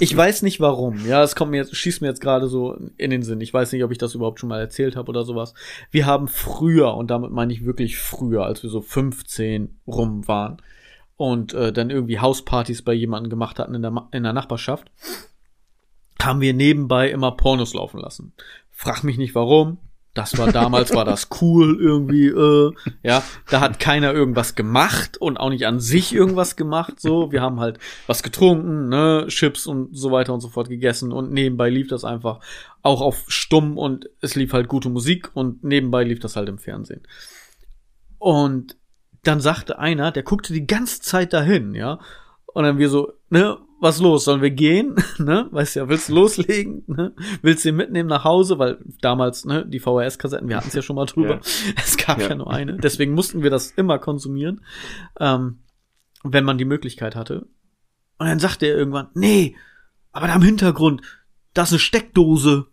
[0.00, 1.06] Ich weiß nicht warum.
[1.06, 3.40] Ja, es kommt mir jetzt, schießt mir jetzt gerade so in den Sinn.
[3.40, 5.54] Ich weiß nicht, ob ich das überhaupt schon mal erzählt habe oder sowas.
[5.90, 10.58] Wir haben früher, und damit meine ich wirklich früher, als wir so 15 rum waren
[11.16, 14.90] und äh, dann irgendwie Hauspartys bei jemandem gemacht hatten in der, in der Nachbarschaft,
[16.20, 18.32] haben wir nebenbei immer Pornos laufen lassen.
[18.70, 19.78] Frag mich nicht warum.
[20.14, 22.72] Das war damals war das cool irgendwie, äh,
[23.02, 23.24] ja.
[23.50, 27.00] Da hat keiner irgendwas gemacht und auch nicht an sich irgendwas gemacht.
[27.00, 31.12] So, wir haben halt was getrunken, ne, Chips und so weiter und so fort gegessen
[31.12, 32.38] und nebenbei lief das einfach
[32.82, 36.58] auch auf stumm und es lief halt gute Musik und nebenbei lief das halt im
[36.58, 37.02] Fernsehen.
[38.18, 38.76] Und
[39.24, 41.98] dann sagte einer, der guckte die ganze Zeit dahin, ja.
[42.46, 44.24] Und dann wir so, ne, was los?
[44.24, 44.96] Sollen wir gehen?
[45.18, 45.48] ne?
[45.50, 46.84] Weißt ja, willst du loslegen?
[46.86, 47.14] Ne?
[47.42, 48.58] Willst du ihn mitnehmen nach Hause?
[48.58, 51.34] Weil damals, ne, die VHS-Kassetten, wir hatten es ja schon mal drüber.
[51.34, 51.40] Ja.
[51.76, 52.28] Es gab ja.
[52.28, 52.34] ja.
[52.34, 52.76] nur eine.
[52.76, 54.64] Deswegen mussten wir das immer konsumieren,
[55.20, 55.60] ähm,
[56.22, 57.46] wenn man die Möglichkeit hatte.
[58.18, 59.56] Und dann sagte er irgendwann, nee,
[60.12, 61.02] aber da im Hintergrund,
[61.52, 62.66] das ist eine Steckdose.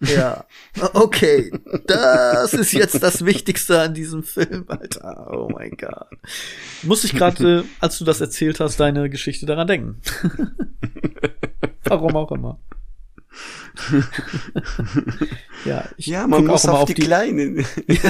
[0.00, 0.44] Ja,
[0.94, 1.52] okay.
[1.86, 5.30] Das ist jetzt das Wichtigste an diesem Film, Alter.
[5.32, 6.08] Oh mein Gott.
[6.82, 10.00] Muss ich gerade, äh, als du das erzählt hast, deine Geschichte daran denken.
[11.84, 12.58] Warum auch immer.
[15.64, 17.56] ja, ich ja, man muss auf, auf, die, die kleinen,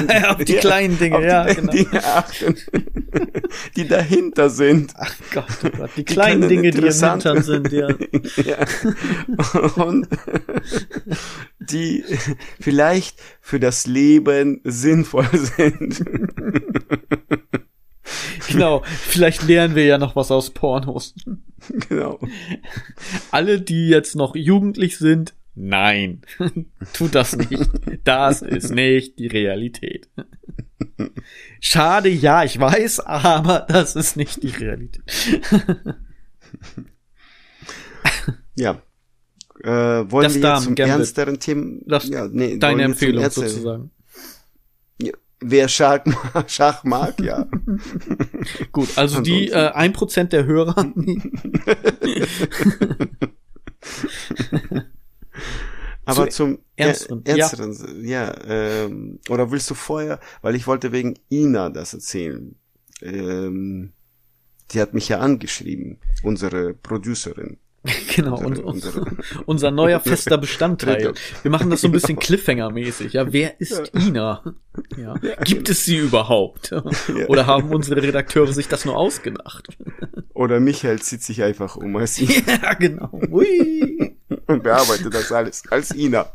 [0.09, 1.73] ja, auf die ja, kleinen Dinge, die ja, genau.
[1.73, 2.57] Dinge achten,
[3.77, 4.93] die dahinter sind.
[4.97, 7.89] Ach Gott, oh Gott, die, die kleinen Dinge, die im Hintern sind, ja.
[8.45, 8.67] ja.
[9.77, 10.07] Und
[11.59, 12.05] die
[12.61, 16.05] vielleicht für das Leben sinnvoll sind.
[18.49, 21.15] Genau, vielleicht lernen wir ja noch was aus Pornos.
[21.89, 22.21] Genau.
[23.31, 26.21] Alle, die jetzt noch jugendlich sind, nein,
[26.93, 27.71] tut das nicht.
[28.05, 30.09] Das ist nicht die Realität.
[31.61, 35.03] Schade, ja, ich weiß, aber das ist nicht die Realität.
[38.57, 38.83] ja.
[39.63, 39.71] Äh,
[40.11, 40.95] wollen Das wir jetzt zum Gambit.
[40.97, 41.83] ernsteren Themen?
[41.87, 43.91] Das, ja, nee, deine Empfehlung sozusagen.
[45.47, 46.01] Wer Schach,
[46.47, 47.47] Schach mag, ja.
[48.73, 50.75] Gut, also die Ansonsten- äh, ein Prozent der Hörer.
[56.07, 60.93] Aber Zu zum ernsteren, er- ernsteren, ja, ähm, oder willst du vorher, weil ich wollte
[60.93, 62.57] wegen Ina das erzählen.
[63.01, 63.93] Ähm,
[64.71, 67.57] die hat mich ja angeschrieben, unsere Producerin.
[68.17, 69.07] genau, Unsere- und, unsere-
[69.47, 71.13] unser neuer fester Bestandteil.
[71.43, 73.13] Wir machen das so ein bisschen Cliffhanger-mäßig.
[73.13, 74.43] Ja, wer ist Ina?
[74.97, 75.15] Ja.
[75.45, 76.75] Gibt es sie überhaupt?
[77.29, 79.69] Oder haben unsere Redakteure sich das nur ausgedacht?
[80.33, 83.11] Oder Michael zieht sich einfach um als Ina ja, genau.
[83.31, 84.17] Ui.
[84.47, 86.27] und bearbeitet das alles als Ina.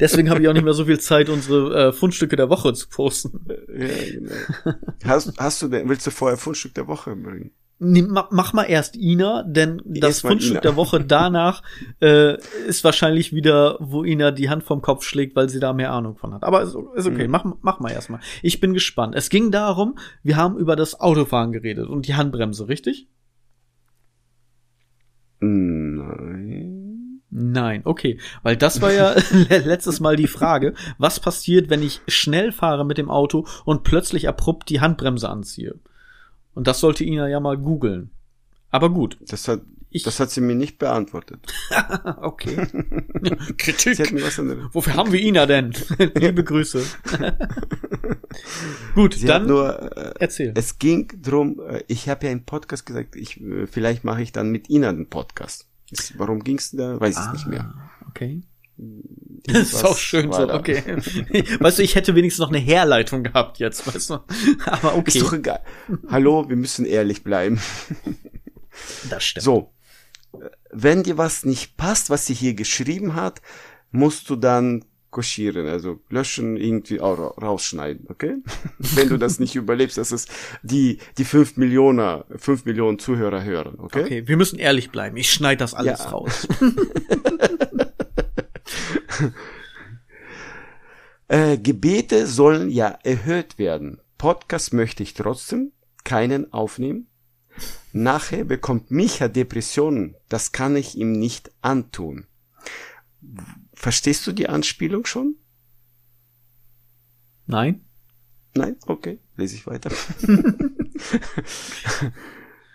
[0.00, 2.88] Deswegen habe ich auch nicht mehr so viel Zeit, unsere äh, Fundstücke der Woche zu
[2.88, 3.40] posten.
[3.48, 4.32] Ja, genau.
[5.04, 7.52] Hast, hast du denn, willst du vorher Fundstück der Woche bringen?
[7.84, 11.62] Ma- mach mal erst Ina, denn das Fundstück der Woche danach
[12.00, 15.92] äh, ist wahrscheinlich wieder, wo Ina die Hand vom Kopf schlägt, weil sie da mehr
[15.92, 16.42] Ahnung von hat.
[16.44, 17.30] Aber ist, ist okay, Mhm.
[17.30, 18.20] mach, mach mal erstmal.
[18.42, 19.14] Ich bin gespannt.
[19.14, 23.08] Es ging darum, wir haben über das Autofahren geredet und die Handbremse, richtig?
[25.40, 27.20] Nein.
[27.30, 28.18] Nein, okay.
[28.42, 29.14] Weil das war ja
[29.48, 34.28] letztes Mal die Frage, was passiert, wenn ich schnell fahre mit dem Auto und plötzlich
[34.28, 35.74] abrupt die Handbremse anziehe?
[36.54, 38.10] Und das sollte Ina ja mal googeln.
[38.70, 39.18] Aber gut.
[39.28, 41.40] Das hat, Ich- das hat sie mir nicht beantwortet.
[42.20, 42.56] Okay.
[43.58, 43.98] Kritik.
[44.72, 45.72] Wofür haben wir Ina denn?
[46.14, 46.82] Liebe Grüße.
[48.94, 50.52] Gut, Sie dann nur, äh, erzähl.
[50.56, 54.32] es ging drum, äh, ich habe ja im Podcast gesagt, ich, äh, vielleicht mache ich
[54.32, 55.68] dann mit Ina den Podcast.
[56.16, 56.98] Warum ging's da?
[57.00, 57.72] Weiß ich nicht mehr.
[57.76, 58.42] Ah, Okay.
[59.52, 60.82] Das ist auch schön so, okay.
[61.60, 64.14] Weißt du, ich hätte wenigstens noch eine Herleitung gehabt jetzt, weißt du.
[64.66, 65.60] Aber okay, Ist doch egal.
[66.08, 67.60] Hallo, wir müssen ehrlich bleiben.
[69.10, 69.44] das stimmt.
[69.44, 69.74] So,
[70.70, 73.42] wenn dir was nicht passt, was sie hier geschrieben hat,
[73.90, 78.36] musst du dann koschieren, also löschen, irgendwie auch ra- rausschneiden, okay?
[78.78, 80.26] wenn du das nicht überlebst, dass es
[80.64, 84.02] die, die fünf Millionen, fünf Millionen Zuhörer hören, okay?
[84.02, 85.16] Okay, wir müssen ehrlich bleiben.
[85.16, 86.06] Ich schneide das alles Ja.
[86.08, 86.48] raus.
[91.26, 94.00] Äh, Gebete sollen ja erhöht werden.
[94.18, 95.72] Podcast möchte ich trotzdem
[96.04, 97.06] keinen aufnehmen.
[97.92, 100.16] Nachher bekommt Micha Depressionen.
[100.28, 102.26] Das kann ich ihm nicht antun.
[103.72, 105.36] Verstehst du die Anspielung schon?
[107.46, 107.84] Nein?
[108.54, 108.76] Nein?
[108.86, 109.90] Okay, lese ich weiter.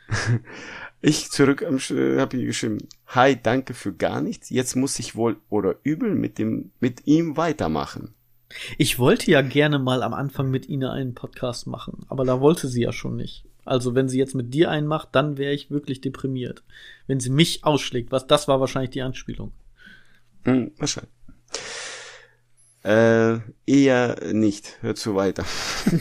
[1.02, 2.80] ich zurück am habe hier geschrieben.
[3.08, 4.50] Hi, danke für gar nichts.
[4.50, 8.14] Jetzt muss ich wohl oder übel mit dem mit ihm weitermachen.
[8.78, 12.68] Ich wollte ja gerne mal am Anfang mit Ina einen Podcast machen, aber da wollte
[12.68, 13.46] sie ja schon nicht.
[13.64, 16.64] Also wenn sie jetzt mit dir einen macht, dann wäre ich wirklich deprimiert.
[17.06, 19.52] Wenn sie mich ausschlägt, was das war wahrscheinlich die Anspielung.
[20.46, 21.14] Hm, wahrscheinlich.
[22.84, 24.78] Äh, eher nicht.
[24.82, 25.46] Hör zu weiter.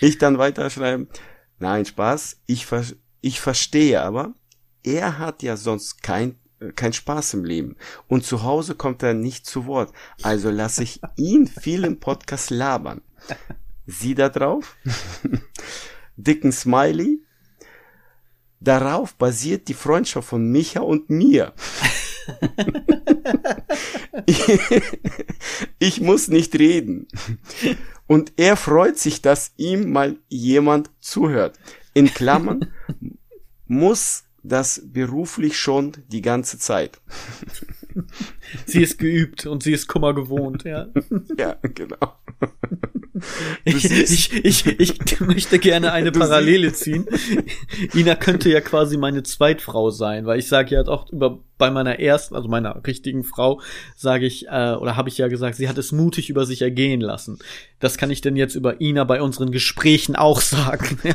[0.00, 1.08] ich dann weiterschreiben.
[1.58, 2.40] Nein, Spaß.
[2.46, 2.84] Ich, ver
[3.20, 4.34] ich verstehe aber,
[4.82, 6.36] er hat ja sonst kein,
[6.74, 7.76] kein Spaß im Leben.
[8.08, 9.92] Und zu Hause kommt er nicht zu Wort.
[10.22, 13.02] Also lasse ich ihn viel im Podcast labern.
[13.86, 14.76] Sie da drauf?
[16.16, 17.20] Dicken Smiley?
[18.60, 21.52] Darauf basiert die Freundschaft von Micha und mir.
[25.78, 27.08] ich muss nicht reden.
[28.06, 31.58] Und er freut sich, dass ihm mal jemand zuhört.
[31.94, 32.72] In Klammern
[33.66, 37.00] muss das beruflich schon die ganze Zeit.
[38.66, 40.86] Sie ist geübt und sie ist Kummer gewohnt, ja.
[41.36, 42.18] Ja, genau.
[43.64, 47.06] Ich, ich, ich, ich möchte gerne eine Du Parallele ziehen.
[47.94, 51.98] Ina könnte ja quasi meine Zweitfrau sein, weil ich sage ja auch über bei meiner
[51.98, 53.60] ersten, also meiner richtigen Frau,
[53.96, 57.00] sage ich äh, oder habe ich ja gesagt, sie hat es mutig über sich ergehen
[57.00, 57.38] lassen.
[57.80, 60.98] Das kann ich denn jetzt über Ina bei unseren Gesprächen auch sagen.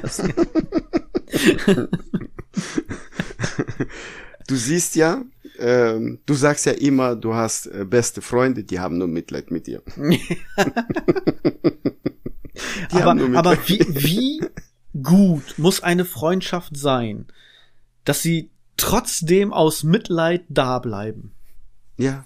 [4.47, 5.21] Du siehst ja,
[5.61, 9.67] ähm, du sagst ja immer, du hast äh, beste Freunde, die haben nur Mitleid mit
[9.67, 9.81] dir.
[12.91, 14.41] Aber aber wie, wie
[15.01, 17.25] gut muss eine Freundschaft sein,
[18.03, 21.33] dass sie trotzdem aus Mitleid da bleiben?
[21.97, 22.25] Ja,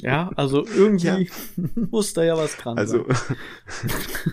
[0.00, 1.30] Ja, also irgendwie
[1.90, 3.36] muss da ja was dran also sein.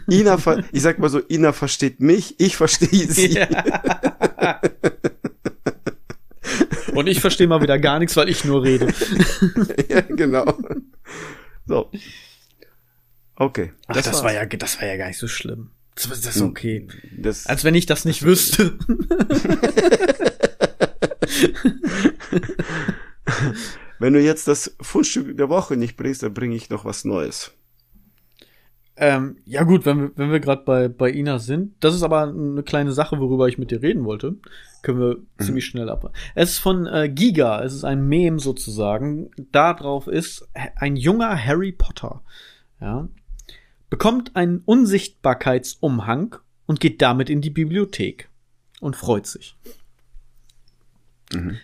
[0.09, 0.37] Ina,
[0.71, 3.33] ich sag mal so, Ina versteht mich, ich verstehe sie.
[3.33, 4.61] Ja.
[6.99, 8.93] Und ich verstehe mal wieder gar nichts, weil ich nur rede.
[9.89, 10.57] ja, genau.
[11.65, 11.89] So.
[13.35, 13.71] Okay.
[13.88, 14.23] Ach, das, war's.
[14.23, 15.71] war ja, das war ja gar nicht so schlimm.
[15.95, 16.89] Das, das ist okay.
[17.17, 18.77] Das, Als wenn ich das nicht wüsste.
[23.99, 27.51] Wenn du jetzt das Fundstück der Woche nicht bringst, dann bringe ich noch was Neues.
[29.01, 32.23] Ähm, ja gut, wenn wir, wenn wir gerade bei, bei Ina sind, das ist aber
[32.23, 34.35] eine kleine Sache, worüber ich mit dir reden wollte.
[34.81, 35.43] Können wir mhm.
[35.43, 36.12] ziemlich schnell ab.
[36.35, 39.31] Es ist von äh, Giga, es ist ein Mem sozusagen.
[39.53, 42.23] Da drauf ist ein junger Harry Potter.
[42.81, 43.07] Ja.
[43.89, 46.35] Bekommt einen Unsichtbarkeitsumhang
[46.65, 48.27] und geht damit in die Bibliothek
[48.81, 49.55] und freut sich.
[51.31, 51.57] Mhm.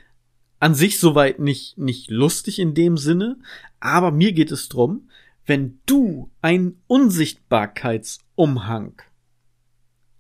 [0.62, 3.38] An sich soweit nicht, nicht lustig in dem Sinne,
[3.82, 5.10] aber mir geht es drum,
[5.45, 9.01] wenn du einen Unsichtbarkeitsumhang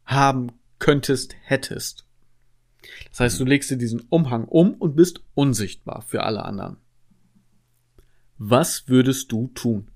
[0.05, 2.07] haben könntest, hättest.
[3.09, 6.77] Das heißt, du legst dir diesen Umhang um und bist unsichtbar für alle anderen.
[8.37, 9.89] Was würdest du tun?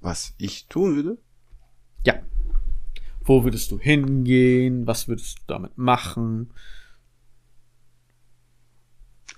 [0.00, 1.18] Was ich tun würde?
[2.04, 2.20] Ja.
[3.20, 4.84] Wo würdest du hingehen?
[4.86, 6.50] Was würdest du damit machen?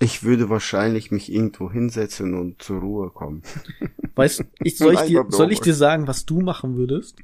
[0.00, 3.42] Ich würde wahrscheinlich mich irgendwo hinsetzen und zur Ruhe kommen.
[4.14, 7.16] Weißt ich, soll, ich dir, soll ich dir sagen, was du machen würdest?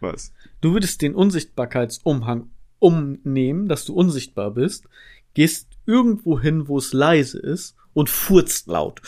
[0.00, 0.32] Was?
[0.60, 4.84] Du würdest den Unsichtbarkeitsumhang umnehmen, dass du unsichtbar bist,
[5.34, 9.02] gehst irgendwo hin, wo es leise ist und furzt laut.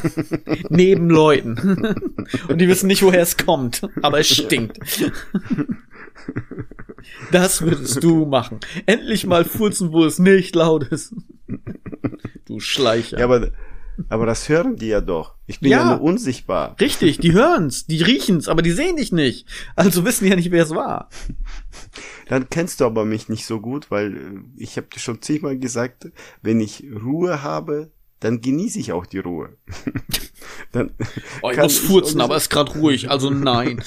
[0.68, 1.56] Neben Leuten.
[2.48, 4.78] und die wissen nicht, woher es kommt, aber es stinkt.
[7.32, 8.60] Das würdest du machen.
[8.86, 11.14] Endlich mal furzen, wo es nicht laut ist.
[12.46, 13.18] du Schleicher.
[13.18, 13.52] Ja, aber,
[14.08, 15.34] aber das hören die ja doch.
[15.46, 16.76] Ich bin ja, ja nur unsichtbar.
[16.80, 19.46] Richtig, die hören's, die riechen's, aber die sehen dich nicht.
[19.76, 21.08] Also wissen die ja nicht, wer es war.
[22.28, 25.58] Dann kennst du aber mich nicht so gut, weil äh, ich habe dir schon zigmal
[25.58, 26.08] gesagt,
[26.42, 29.56] wenn ich Ruhe habe, dann genieße ich auch die Ruhe.
[30.72, 30.92] dann
[31.42, 33.82] oh, ich muss furzen, aber es ist gerade ruhig, also nein.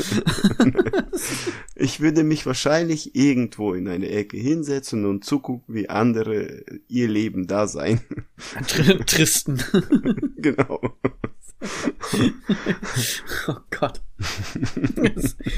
[1.76, 7.48] ich würde mich wahrscheinlich irgendwo in eine Ecke hinsetzen und zugucken, wie andere ihr Leben
[7.48, 8.02] da sein.
[9.06, 9.62] Tristen.
[10.38, 10.82] genau.
[13.48, 14.02] oh Gott.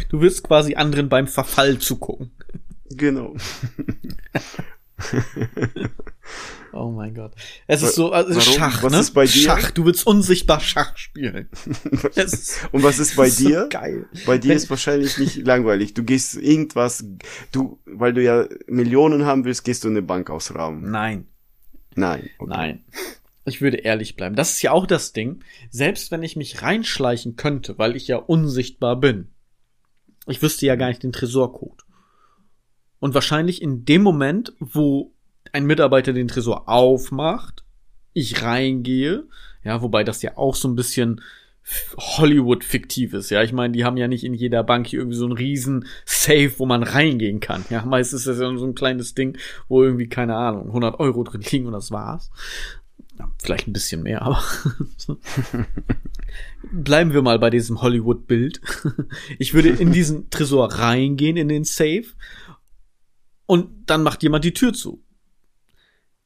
[0.10, 2.32] Du wirst quasi anderen beim Verfall zugucken.
[2.90, 3.36] Genau.
[7.06, 7.34] Mein Gott.
[7.68, 8.42] Es ist so, also Warum?
[8.42, 9.00] Schach, was ne?
[9.00, 9.30] Ist bei dir?
[9.30, 11.50] Schach, du willst unsichtbar Schach spielen.
[12.72, 13.64] Und was ist bei dir?
[13.64, 14.10] So geil.
[14.26, 15.94] Bei dir Wenn, ist wahrscheinlich nicht langweilig.
[15.94, 17.06] Du gehst irgendwas,
[17.52, 20.90] du, weil du ja Millionen haben willst, gehst du in eine Bank ausrauben.
[20.90, 21.28] Nein.
[21.94, 22.28] Nein.
[22.40, 22.50] Okay.
[22.50, 22.86] Nein.
[23.46, 24.36] Ich würde ehrlich bleiben.
[24.36, 25.44] Das ist ja auch das Ding.
[25.70, 29.28] Selbst wenn ich mich reinschleichen könnte, weil ich ja unsichtbar bin,
[30.26, 31.84] ich wüsste ja gar nicht den Tresorcode.
[32.98, 35.15] Und wahrscheinlich in dem Moment, wo
[35.56, 37.64] ein Mitarbeiter den Tresor aufmacht,
[38.12, 39.24] ich reingehe,
[39.64, 41.22] ja, wobei das ja auch so ein bisschen
[41.98, 43.42] Hollywood-fiktiv ist, ja.
[43.42, 46.52] Ich meine, die haben ja nicht in jeder Bank hier irgendwie so einen riesen Safe,
[46.58, 47.64] wo man reingehen kann.
[47.70, 49.38] Ja, meistens ist das ja so ein kleines Ding,
[49.70, 52.30] wo irgendwie, keine Ahnung, 100 Euro drin liegen und das war's.
[53.18, 54.44] Ja, vielleicht ein bisschen mehr, aber
[56.74, 58.60] bleiben wir mal bei diesem Hollywood-Bild.
[59.40, 62.08] Ich würde in diesen Tresor reingehen, in den Safe,
[63.46, 65.05] und dann macht jemand die Tür zu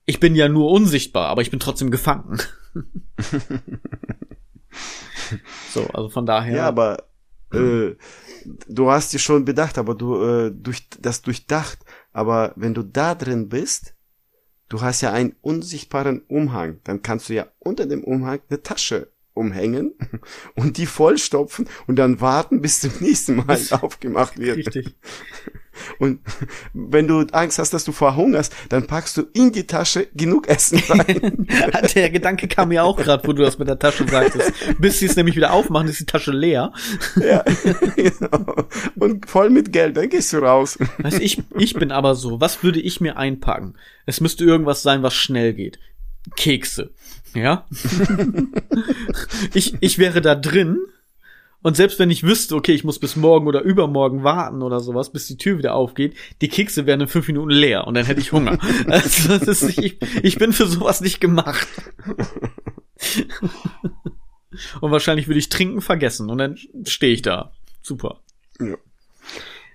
[0.09, 2.41] ich bin ja nur unsichtbar, aber ich bin trotzdem gefangen.
[5.69, 6.57] so, also von daher.
[6.57, 7.03] Ja, aber
[7.53, 7.91] äh,
[8.67, 11.77] du hast dir schon bedacht, aber du äh, durch das durchdacht.
[12.11, 13.93] Aber wenn du da drin bist,
[14.67, 19.11] du hast ja einen unsichtbaren Umhang, dann kannst du ja unter dem Umhang eine Tasche
[19.33, 19.93] umhängen
[20.55, 24.57] und die vollstopfen und dann warten, bis zum nächsten Mal aufgemacht wird.
[24.57, 24.95] Richtig.
[25.97, 26.19] Und
[26.73, 30.79] wenn du Angst hast, dass du verhungerst, dann packst du in die Tasche genug Essen
[30.89, 31.47] rein.
[31.95, 34.51] der Gedanke kam mir auch gerade, wo du das mit der Tasche sagtest.
[34.79, 36.73] Bis sie es nämlich wieder aufmachen, ist die Tasche leer.
[37.15, 37.43] ja,
[37.95, 38.65] genau.
[38.95, 40.77] Und voll mit Geld, dann gehst du raus.
[40.97, 43.75] Weißt, ich, ich bin aber so, was würde ich mir einpacken?
[44.05, 45.79] Es müsste irgendwas sein, was schnell geht.
[46.35, 46.91] Kekse.
[47.33, 47.67] Ja?
[49.53, 50.79] ich, ich wäre da drin
[51.61, 55.11] und selbst wenn ich wüsste, okay, ich muss bis morgen oder übermorgen warten oder sowas,
[55.11, 58.21] bis die Tür wieder aufgeht, die Kekse wären in fünf Minuten leer und dann hätte
[58.21, 58.57] ich Hunger.
[58.87, 61.67] also, ist, ich, ich bin für sowas nicht gemacht.
[64.81, 67.51] und wahrscheinlich würde ich trinken vergessen und dann stehe ich da.
[67.81, 68.21] Super.
[68.59, 68.77] Ja.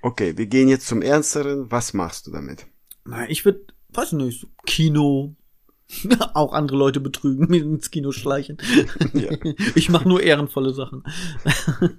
[0.01, 1.71] Okay, wir gehen jetzt zum Ernsteren.
[1.71, 2.67] Was machst du damit?
[3.05, 5.35] Na, ich würde, weiß nicht, Kino,
[6.35, 8.59] auch andere Leute betrügen, mir ins Kino schleichen.
[9.13, 9.31] Ja.
[9.75, 11.05] Ich mache nur ehrenvolle Sachen.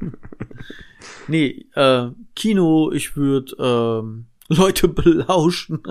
[1.27, 5.83] nee, äh, Kino, ich würde ähm, Leute belauschen.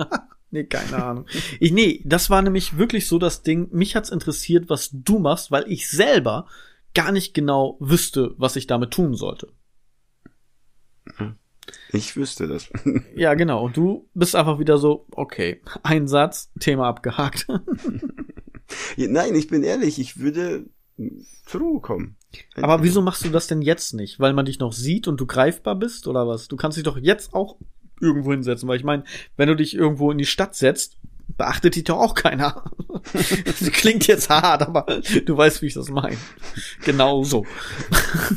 [0.51, 1.25] nee, keine Ahnung.
[1.59, 3.69] Ich, nee, das war nämlich wirklich so das Ding.
[3.71, 6.47] Mich hat's interessiert, was du machst, weil ich selber
[6.93, 9.49] gar nicht genau wüsste, was ich damit tun sollte.
[11.91, 12.69] Ich wüsste das.
[13.15, 13.65] Ja, genau.
[13.65, 17.47] Und du bist einfach wieder so, okay, ein Satz, Thema abgehakt.
[18.97, 20.65] Nein, ich bin ehrlich, ich würde
[21.45, 22.17] zur Ruhe kommen.
[22.55, 24.19] Aber wieso machst du das denn jetzt nicht?
[24.19, 26.47] Weil man dich noch sieht und du greifbar bist oder was?
[26.47, 27.57] Du kannst dich doch jetzt auch
[28.01, 29.03] irgendwo hinsetzen, weil ich meine,
[29.37, 30.97] wenn du dich irgendwo in die Stadt setzt,
[31.37, 32.65] beachtet dich doch auch keiner.
[33.45, 34.85] Das klingt jetzt hart, aber
[35.25, 36.17] du weißt, wie ich das meine.
[36.83, 37.45] Genau so.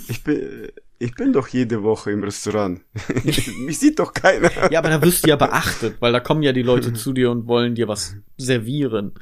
[0.09, 0.69] Ich bin,
[0.99, 2.81] ich bin doch jede Woche im Restaurant.
[3.61, 4.51] Mich sieht doch keiner.
[4.71, 7.31] Ja, aber da wirst du ja beachtet, weil da kommen ja die Leute zu dir
[7.31, 9.13] und wollen dir was servieren.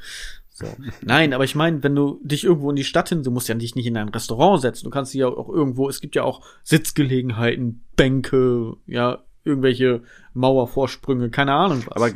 [0.53, 0.65] So.
[1.03, 3.53] Nein, aber ich meine, wenn du dich irgendwo in die Stadt hin, du musst ja
[3.53, 6.23] dich nicht in ein Restaurant setzen, du kannst dich ja auch irgendwo, es gibt ja
[6.23, 10.01] auch Sitzgelegenheiten, Bänke, ja, irgendwelche
[10.33, 11.95] Mauervorsprünge, keine Ahnung was.
[11.95, 12.09] Aber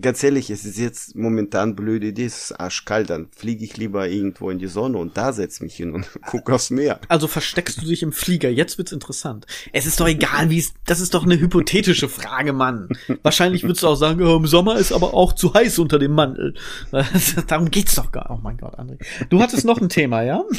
[0.00, 4.08] ganz ehrlich, es ist jetzt momentan blöde Idee, es ist arschkalt, dann fliege ich lieber
[4.08, 7.00] irgendwo in die Sonne und da setz mich hin und guck aufs Meer.
[7.08, 8.50] Also versteckst du dich im Flieger.
[8.50, 9.46] Jetzt wird's interessant.
[9.72, 10.74] Es ist doch egal, wie es.
[10.86, 12.88] Das ist doch eine hypothetische Frage, Mann.
[13.22, 16.12] Wahrscheinlich würdest du auch sagen, oh, im Sommer ist aber auch zu heiß unter dem
[16.12, 16.54] Mantel.
[17.46, 18.30] Darum geht's doch gar.
[18.30, 18.98] Oh mein Gott, André.
[19.28, 20.44] Du hattest noch ein Thema, ja?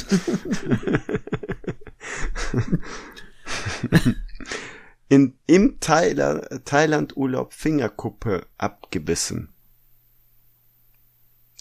[5.10, 9.49] In, Im Thailand, Thailand Urlaub Fingerkuppe abgebissen.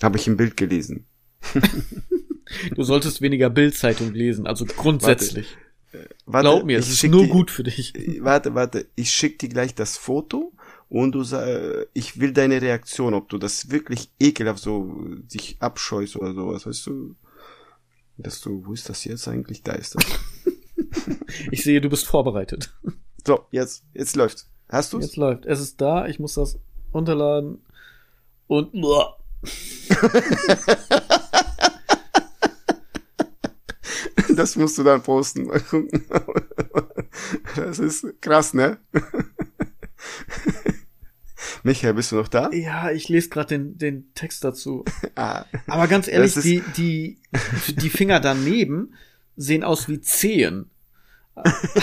[0.03, 1.07] Habe ich im Bild gelesen.
[2.74, 5.46] Du solltest weniger Bildzeitung lesen, also grundsätzlich.
[6.24, 7.92] Warte, Glaub mir, es ist nur dir- gut für dich.
[8.22, 10.55] Warte, warte, ich schick dir gleich das Foto
[10.88, 16.16] und du sag, ich will deine Reaktion, ob du das wirklich ekelhaft so dich abscheust
[16.16, 17.16] oder sowas, weißt du?
[18.16, 19.62] Dass du, wo ist das jetzt eigentlich?
[19.62, 20.05] Da ist das.
[21.51, 22.74] Ich sehe, du bist vorbereitet.
[23.26, 24.48] So, jetzt, jetzt läuft's.
[24.68, 25.04] Hast du's?
[25.04, 25.46] Jetzt läuft.
[25.46, 26.58] Es ist da, ich muss das
[26.92, 27.62] runterladen
[28.46, 28.72] und
[34.34, 35.50] Das musst du dann posten.
[37.56, 38.78] Das ist krass, ne?
[41.64, 42.50] Michael, bist du noch da?
[42.52, 44.84] ja, ich lese gerade den, den Text dazu.
[45.16, 47.18] Ah, Aber ganz ehrlich, die, die,
[47.74, 48.94] die Finger daneben
[49.36, 50.70] sehen aus wie Zehen.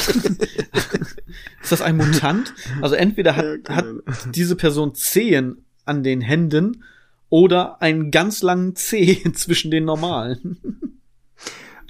[1.61, 2.53] ist das ein Mutant?
[2.81, 3.85] Also entweder hat, Ja, hat
[4.33, 6.83] diese Person Zehen an den Händen
[7.29, 10.57] oder einen ganz langen Zeh zwischen den normalen.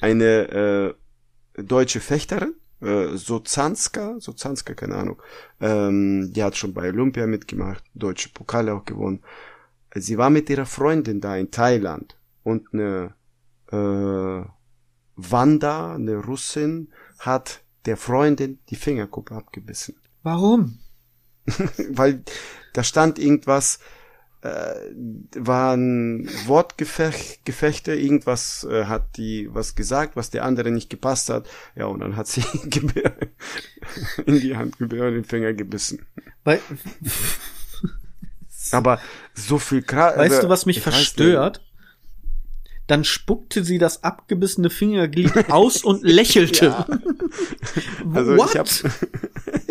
[0.01, 0.95] eine
[1.57, 5.21] äh, deutsche Fechterin, äh, Sozanska, Sozanska, keine Ahnung,
[5.61, 9.21] ähm, die hat schon bei Olympia mitgemacht, deutsche Pokale auch gewonnen.
[9.93, 13.13] Sie war mit ihrer Freundin da in Thailand und eine
[13.71, 14.45] äh,
[15.15, 16.89] Wanda, eine Russin,
[17.19, 19.95] hat der Freundin die Fingerkuppe abgebissen.
[20.23, 20.79] Warum?
[21.89, 22.23] Weil
[22.73, 23.79] da stand irgendwas,
[24.41, 24.75] äh,
[25.35, 31.47] waren Wortgefechte, Gefechte, irgendwas äh, hat die was gesagt, was der andere nicht gepasst hat.
[31.75, 32.43] Ja, und dann hat sie
[34.25, 36.05] in die Hand und den Finger gebissen.
[36.43, 36.59] Weil,
[38.71, 38.99] Aber
[39.33, 40.17] so viel krass.
[40.17, 41.64] weißt du, was mich verstört?
[42.87, 46.65] Dann spuckte sie das abgebissene Fingerglied aus und lächelte.
[46.85, 46.87] Ja.
[48.13, 48.49] Also What?
[48.53, 48.69] ich habe,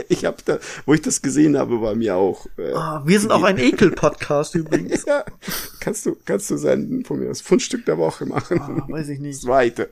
[0.09, 2.47] ich habe da, wo ich das gesehen habe, war mir auch.
[2.59, 5.05] Äh, Ah, wir sind auch ein Ekel-Podcast übrigens.
[5.07, 5.25] ja,
[5.81, 8.61] kannst du, kannst du senden von mir das Fundstück der Woche machen.
[8.61, 9.41] Ah, weiß ich nicht.
[9.41, 9.91] Zweite.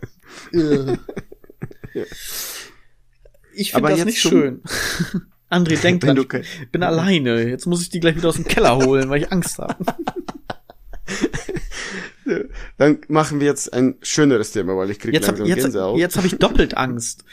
[0.53, 0.97] Äh.
[3.55, 4.63] Ich finde das nicht schön.
[5.49, 7.47] André, denk dran, ich bin alleine.
[7.49, 9.77] Jetzt muss ich die gleich wieder aus dem Keller holen, weil ich Angst habe.
[12.79, 15.99] Dann machen wir jetzt ein schöneres Thema, weil ich krieg Jetzt, hab, langsam jetzt, Gänsehaut.
[15.99, 17.25] jetzt habe ich doppelt Angst.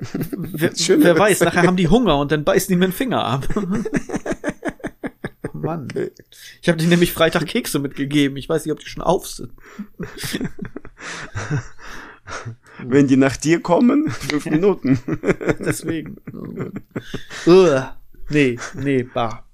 [0.30, 3.48] Wer, wer weiß, nachher haben die Hunger und dann beißen die mir den Finger ab.
[5.52, 5.88] Mann.
[5.90, 6.12] Okay.
[6.62, 8.36] Ich habe dir nämlich Freitag Kekse mitgegeben.
[8.36, 9.50] Ich weiß nicht, ob die schon auf sind.
[12.84, 15.00] Wenn die nach dir kommen, fünf Minuten.
[15.58, 16.18] Deswegen.
[17.44, 17.96] Uah.
[18.28, 19.47] nee, nee, bah.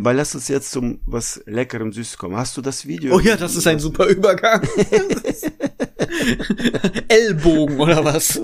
[0.00, 2.34] Aber lass uns jetzt zum was leckerem Süß kommen.
[2.34, 3.14] Hast du das Video?
[3.14, 4.62] Oh ja, das ist ein super Übergang.
[7.08, 8.40] Ellbogen oder was?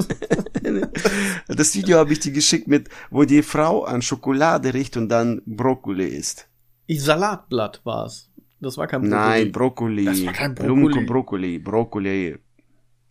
[1.49, 5.41] Das Video habe ich dir geschickt mit, wo die Frau an Schokolade riecht und dann
[5.47, 6.47] Brokkoli isst.
[6.87, 8.31] Ich Salatblatt war's.
[8.61, 9.19] Das war kein Brokkoli.
[9.19, 10.05] Nein, Brokkoli.
[10.05, 10.75] Das war kein Brokkoli.
[10.75, 11.59] Blumenkohl, Brokkoli.
[11.59, 12.39] Brokkoli.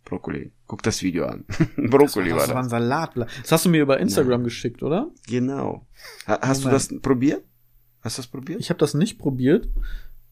[0.04, 0.52] Brokkoli.
[0.68, 1.44] Guck das Video an.
[1.76, 2.70] Brokkoli das war war ein das.
[2.70, 3.28] Salatblatt.
[3.42, 5.10] Das hast du mir über Instagram geschickt, oder?
[5.26, 5.84] Genau.
[6.28, 6.92] Ha- Hast du Moment.
[6.92, 7.42] das probiert?
[8.06, 8.60] Hast du das probiert?
[8.60, 9.68] Ich habe das nicht probiert,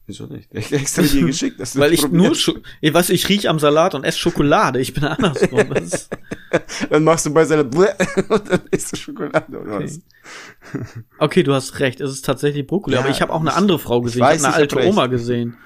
[0.07, 0.53] Wieso nicht?
[0.53, 1.59] Ich hab extra dir geschickt.
[1.59, 2.21] Dass du weil ich probiert.
[2.23, 4.79] nur, Scho ich weiß, ich riech am Salat und esse Schokolade.
[4.79, 5.61] Ich bin andersrum.
[6.91, 7.87] Dann machst du bei seiner Bleh
[8.29, 9.99] und dann isst du Schokolade oder was?
[11.17, 11.99] okay, du hast recht.
[11.99, 12.93] Es ist tatsächlich Brokkoli.
[12.95, 14.21] Ja, aber ich habe auch eine ich- andere Frau ich gesehen.
[14.21, 14.89] weiß, ich habe ich eine hab alte recht.
[14.89, 15.57] Oma gesehen.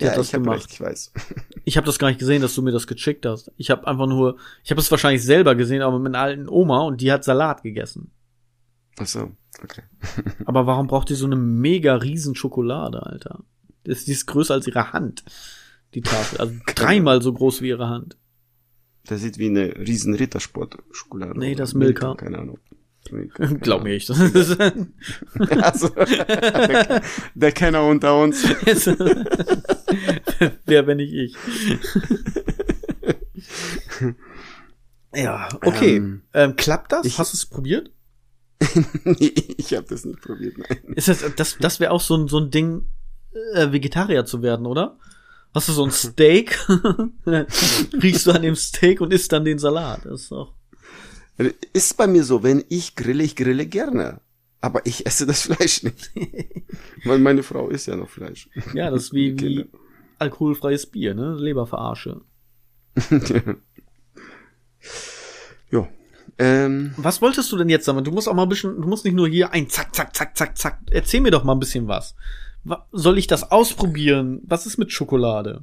[0.00, 0.58] Die hat das ich hab gemacht.
[0.58, 1.12] recht, ich weiß.
[1.64, 3.52] Ich habe das gar nicht gesehen, dass du mir das geschickt hast.
[3.56, 6.80] Ich habe einfach nur, ich habe es wahrscheinlich selber gesehen, aber mit einer alten Oma
[6.80, 8.10] und die hat Salat gegessen.
[8.98, 9.30] Ach so,
[9.62, 9.82] okay.
[10.44, 13.44] Aber warum braucht die so eine mega riesen Schokolade, Alter?
[13.84, 15.24] Das, die ist größer als ihre Hand,
[15.94, 16.38] die Tafel.
[16.38, 18.16] Also dreimal so groß wie ihre Hand.
[19.06, 21.38] Das sieht wie eine riesen Rittersport-Schokolade.
[21.38, 22.14] Nee, das ist Milka.
[22.14, 22.58] Keine Ahnung.
[23.10, 24.06] Milka, Glaub mir, ich.
[24.06, 24.60] Das ist
[25.60, 27.02] also, der,
[27.34, 28.44] der Kenner unter uns.
[30.66, 31.36] Wer bin ich ich?
[35.14, 35.96] ja, okay.
[35.96, 37.18] Ähm, ähm, klappt das?
[37.18, 37.90] Hast du es probiert?
[39.04, 40.94] nee, ich habe das nicht probiert, nein.
[40.94, 42.86] Ist das, das, das wäre auch so ein, so ein Ding,
[43.54, 44.98] äh, Vegetarier zu werden, oder?
[45.54, 46.58] Hast du so ein Steak,
[47.26, 50.04] riechst du an dem Steak und isst dann den Salat.
[50.04, 50.54] Das ist auch.
[51.72, 54.20] Ist bei mir so, wenn ich grille, ich grille gerne.
[54.60, 56.12] Aber ich esse das Fleisch nicht.
[57.04, 58.48] Weil meine Frau isst ja noch Fleisch.
[58.74, 59.68] Ja, das ist wie, wie
[60.18, 61.34] alkoholfreies Bier, ne?
[61.34, 62.20] Leberverarsche.
[65.70, 65.88] ja.
[66.38, 68.02] Ähm, Was wolltest du denn jetzt sagen?
[68.04, 70.36] Du musst auch mal ein bisschen, du musst nicht nur hier ein Zack, Zack, Zack,
[70.36, 70.78] Zack, Zack.
[70.90, 72.14] Erzähl mir doch mal ein bisschen was.
[72.64, 74.40] Wa- Soll ich das ausprobieren?
[74.44, 75.62] Was ist mit Schokolade?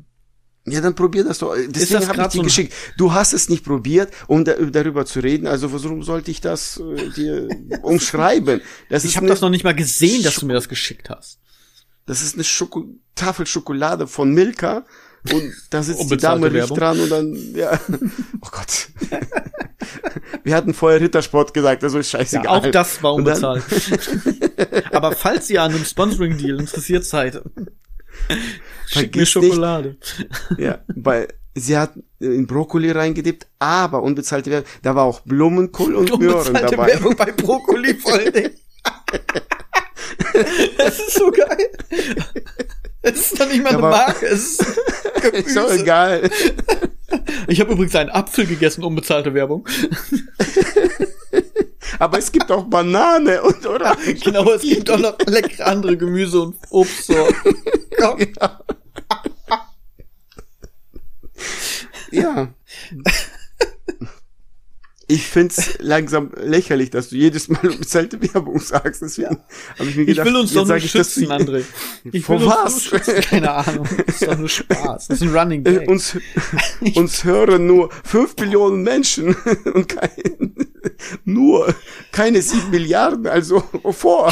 [0.66, 1.56] ja, dann probier das doch.
[1.70, 2.74] Deswegen habe ich dir so geschickt.
[2.98, 5.48] Du hast es nicht probiert, um da, darüber zu reden.
[5.48, 7.48] Also warum sollte ich das äh, dir
[7.82, 8.62] umschreiben?
[8.90, 11.40] Das Ich habe das noch nicht mal gesehen, dass du mir das geschickt hast.
[12.06, 14.86] Das ist eine Schoko Tafel Schokolade von Milka
[15.32, 16.70] und da sitzt die Unbezahlte Dame Werbung.
[16.78, 17.80] riecht dran und dann, ja.
[18.42, 18.88] Oh Gott.
[20.44, 22.48] Wir hatten vorher Rittersport gesagt, also ist Ja, scheißegal.
[22.48, 23.64] auch das war unbezahlt.
[24.92, 29.98] Aber falls ihr an einem Sponsoring-Deal interessiert seid, schickt mir Vergiss nicht- Schokolade.
[30.58, 36.18] Ja, weil sie hat in Brokkoli reingedippt, aber unbezahlte Werbung, da war auch Blumenkohl und
[36.20, 36.88] Möhren Unbezahlte dabei.
[36.94, 37.94] Werbung bei Brokkoli
[38.32, 38.52] Dingen.
[40.78, 41.70] Das ist so geil.
[43.02, 44.62] Es ist doch nicht mal eine Marke, es ist
[45.34, 45.82] Ist doch Gemüse.
[45.82, 46.30] egal.
[47.48, 49.68] Ich habe übrigens einen Apfel gegessen, unbezahlte Werbung.
[52.00, 53.98] Aber es gibt auch Banane und oder?
[54.24, 57.56] Genau, es gibt auch noch leckere andere Gemüse und Obstsorten.
[57.98, 58.20] Komm.
[62.12, 62.54] Ja.
[65.12, 69.02] Ich find's langsam lächerlich, dass du jedes Mal unbezahlte Werbung sagst.
[69.02, 69.40] Deswegen
[69.80, 71.64] habe ich mir Ich gedacht, will uns doch nur sag ich schützen, André.
[72.12, 72.72] Ich Vor will uns was?
[72.72, 73.22] nur schützen.
[73.22, 73.88] Keine Ahnung.
[74.06, 75.08] Das ist doch nur Spaß.
[75.08, 75.90] Das ist ein Running Äh, Gag.
[75.90, 76.16] uns,
[76.96, 79.36] uns hören nur fünf Millionen Menschen
[79.74, 80.54] und kein,
[81.26, 81.74] nur
[82.12, 84.32] keine sieben Milliarden, also wovor?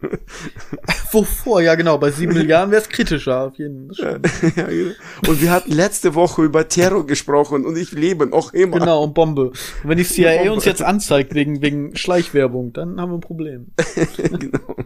[1.12, 1.62] Wovor?
[1.62, 1.98] Ja, genau.
[1.98, 3.42] Bei sieben Milliarden wäre es kritischer.
[3.42, 4.20] Auf jeden Fall.
[4.56, 4.94] Ja, genau.
[5.28, 8.78] und wir hatten letzte Woche über Terror gesprochen und ich lebe noch immer.
[8.78, 9.50] Genau, und Bombe.
[9.50, 10.52] Und wenn die CIA Bombe.
[10.52, 13.68] uns jetzt anzeigt wegen, wegen Schleichwerbung, dann haben wir ein Problem.
[14.16, 14.76] genau.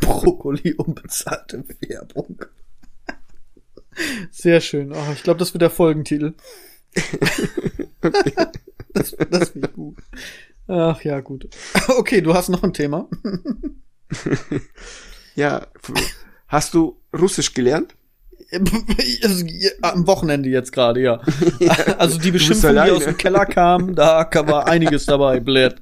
[0.00, 2.44] Brokkoli unbezahlte Werbung.
[4.30, 4.92] Sehr schön.
[4.92, 6.34] Oh, ich glaube, das wird der Folgentitel.
[8.92, 9.96] Das, das finde ich gut.
[10.66, 11.48] Ach ja, gut.
[11.88, 13.08] Okay, du hast noch ein Thema.
[15.36, 15.66] Ja,
[16.46, 17.94] hast du Russisch gelernt?
[19.24, 19.44] Also,
[19.82, 21.20] Am Wochenende jetzt gerade, ja.
[21.98, 25.74] Also die Beschimpfung, die aus dem Keller kam, da war einiges dabei, blöd.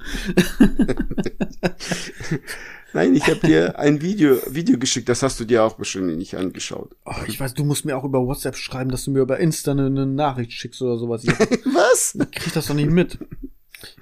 [2.94, 6.36] Nein, ich habe dir ein Video, Video geschickt, das hast du dir auch bestimmt nicht
[6.36, 6.94] angeschaut.
[7.04, 9.72] Oh, ich weiß, du musst mir auch über WhatsApp schreiben, dass du mir über Insta
[9.72, 11.24] eine, eine Nachricht schickst oder sowas.
[11.24, 12.16] Ich Was?
[12.30, 13.18] krieg das doch nicht mit.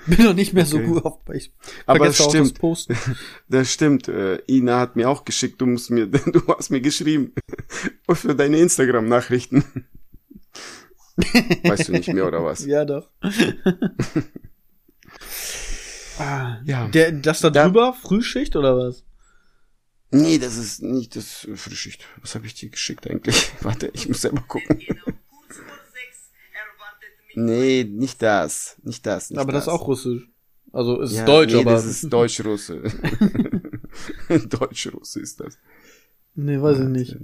[0.07, 0.87] Bin doch nicht mehr so Okay.
[0.87, 1.19] gut auf.
[1.33, 1.53] Ich
[1.87, 2.59] Aber das stimmt.
[2.59, 2.97] Posten.
[3.49, 4.09] Das stimmt.
[4.09, 7.33] Äh, Ina hat mir auch geschickt, du musst mir, du hast mir geschrieben
[8.13, 9.65] für deine Instagram-Nachrichten.
[11.65, 12.65] Weißt du nicht mehr oder was?
[12.65, 13.11] Ja, doch.
[16.19, 16.89] ah, Ja.
[16.89, 19.05] Der, das da Da- drüber, Frühschicht oder was?
[20.13, 22.05] Nee, das ist nicht das äh, Frühschicht.
[22.21, 23.53] Was habe ich dir geschickt eigentlich?
[23.61, 24.81] Warte, ich muss selber gucken.
[27.35, 28.77] Nee, nicht das.
[28.83, 29.31] Nicht das.
[29.31, 30.29] Nicht aber das ist auch Russisch.
[30.73, 31.73] Also es ist Ja, Deutsch, nee, aber.
[31.73, 32.83] Das ist Deutsch-Russe.
[34.49, 35.59] Deutsch-Russe ist das.
[36.35, 37.17] nee, weiß ich nicht.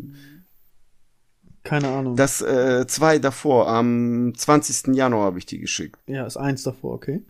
[1.63, 2.17] Keine Ahnung.
[2.17, 4.95] Das äh, zwei davor, am 20.
[4.95, 5.99] Januar habe ich die geschickt.
[6.07, 7.23] ja, ist eins davor, okay.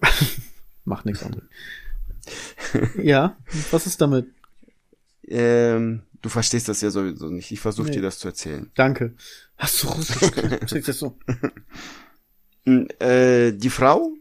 [0.84, 1.44] Macht nichts anderes.
[3.02, 3.36] ja,
[3.72, 4.28] was ist damit?
[5.26, 7.50] Ähm, du verstehst das ja sowieso nicht.
[7.52, 7.96] Ich versuche Nee.
[7.96, 8.70] dir das zu erzählen.
[8.74, 9.14] Danke.
[9.56, 10.18] Hast du Russisch?
[10.70, 11.18] Schickst das so?
[12.64, 14.12] Mm, Äh, die Frau,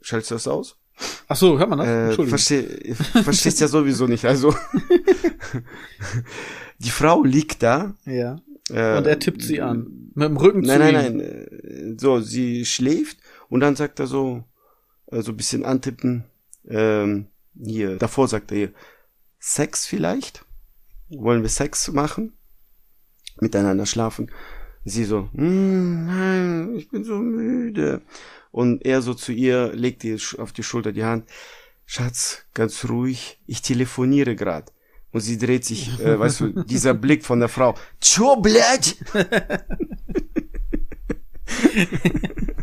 [0.00, 0.78] schaltest du das aus?
[1.26, 1.88] Ach so, hört man das?
[1.88, 2.28] Äh, Entschuldigung.
[2.38, 2.94] versteh,
[3.24, 4.24] verstehst ja sowieso nicht.
[4.24, 4.54] Also
[6.78, 7.94] die Frau liegt da.
[8.04, 8.36] Ja.
[8.70, 10.10] Äh, Und er tippt sie an.
[10.14, 11.16] Mit dem Rücken Nein, zu nein, ihm.
[11.18, 11.26] nein.
[11.26, 13.18] äh, So, sie schläft
[13.48, 14.44] und dann sagt er so,
[15.06, 16.24] äh, so ein bisschen antippen.
[16.66, 17.26] Ähm,
[17.60, 18.72] hier, davor sagt er hier,
[19.38, 20.44] Sex vielleicht?
[21.18, 22.32] Wollen wir Sex machen?
[23.40, 24.30] Miteinander schlafen?
[24.84, 28.02] Sie so, "Hm, nein, ich bin so müde.
[28.50, 31.28] Und er so zu ihr legt Sch- auf die Schulter die Hand.
[31.86, 34.72] Schatz, ganz ruhig, ich telefoniere grad.
[35.10, 37.74] Und sie dreht sich, äh, weißt du, dieser Blick von der Frau.
[38.00, 38.96] Tscho, blöd!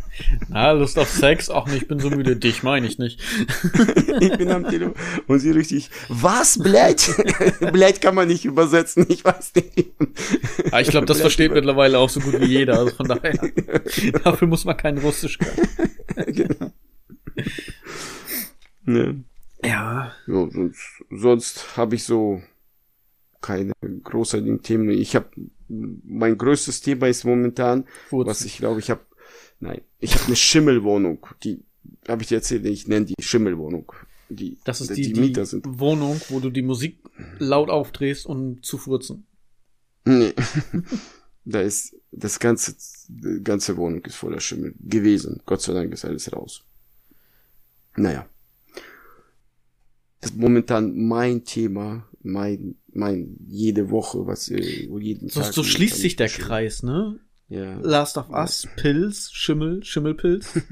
[0.50, 1.50] Na, Lust auf Sex?
[1.50, 2.36] Ach nee, ich bin so müde.
[2.36, 3.20] Dich meine ich nicht.
[4.20, 4.94] ich bin am Telefon.
[5.28, 7.02] Und sie richtig, was, blöd?
[7.74, 9.92] blöd kann man nicht übersetzen, ich weiß nicht.
[10.72, 12.78] Ja, ich glaube, das Blöd versteht über- mittlerweile auch so gut wie jeder.
[12.80, 13.34] Also von daher,
[14.24, 16.34] dafür muss man kein Russisch können.
[16.36, 16.72] genau.
[18.84, 19.24] Ne.
[19.64, 20.12] Ja.
[20.28, 22.42] Ja, sonst sonst habe ich so
[23.42, 24.90] keine großartigen Themen.
[24.90, 25.30] Ich habe
[25.68, 28.30] mein größtes Thema ist momentan, Furzen.
[28.30, 29.02] was ich glaube, ich habe
[29.62, 31.26] nein, ich habe eine Schimmelwohnung.
[31.44, 31.64] Die
[32.08, 33.92] habe ich dir erzählt, ich nenne die Schimmelwohnung.
[34.30, 35.66] Die Das ist die, die, Mieter sind.
[35.80, 37.00] Wohnung, wo du die Musik
[37.40, 39.26] laut aufdrehst und zu furzen.
[40.06, 40.34] Nee.
[41.46, 42.76] da ist das ganze
[43.10, 45.42] die ganze Wohnung ist voller Schimmel gewesen.
[45.46, 46.64] Gott sei Dank ist alles raus.
[47.96, 48.28] Naja.
[50.22, 55.54] Das ist momentan mein Thema, mein, mein, jede Woche, was, äh, wo jeden So, Tag.
[55.54, 56.48] so schließt sich der Schimmel.
[56.48, 57.20] Kreis, ne?
[57.52, 57.78] Ja.
[57.82, 60.60] Last of Us, Pilz, Schimmel, Schimmelpilz.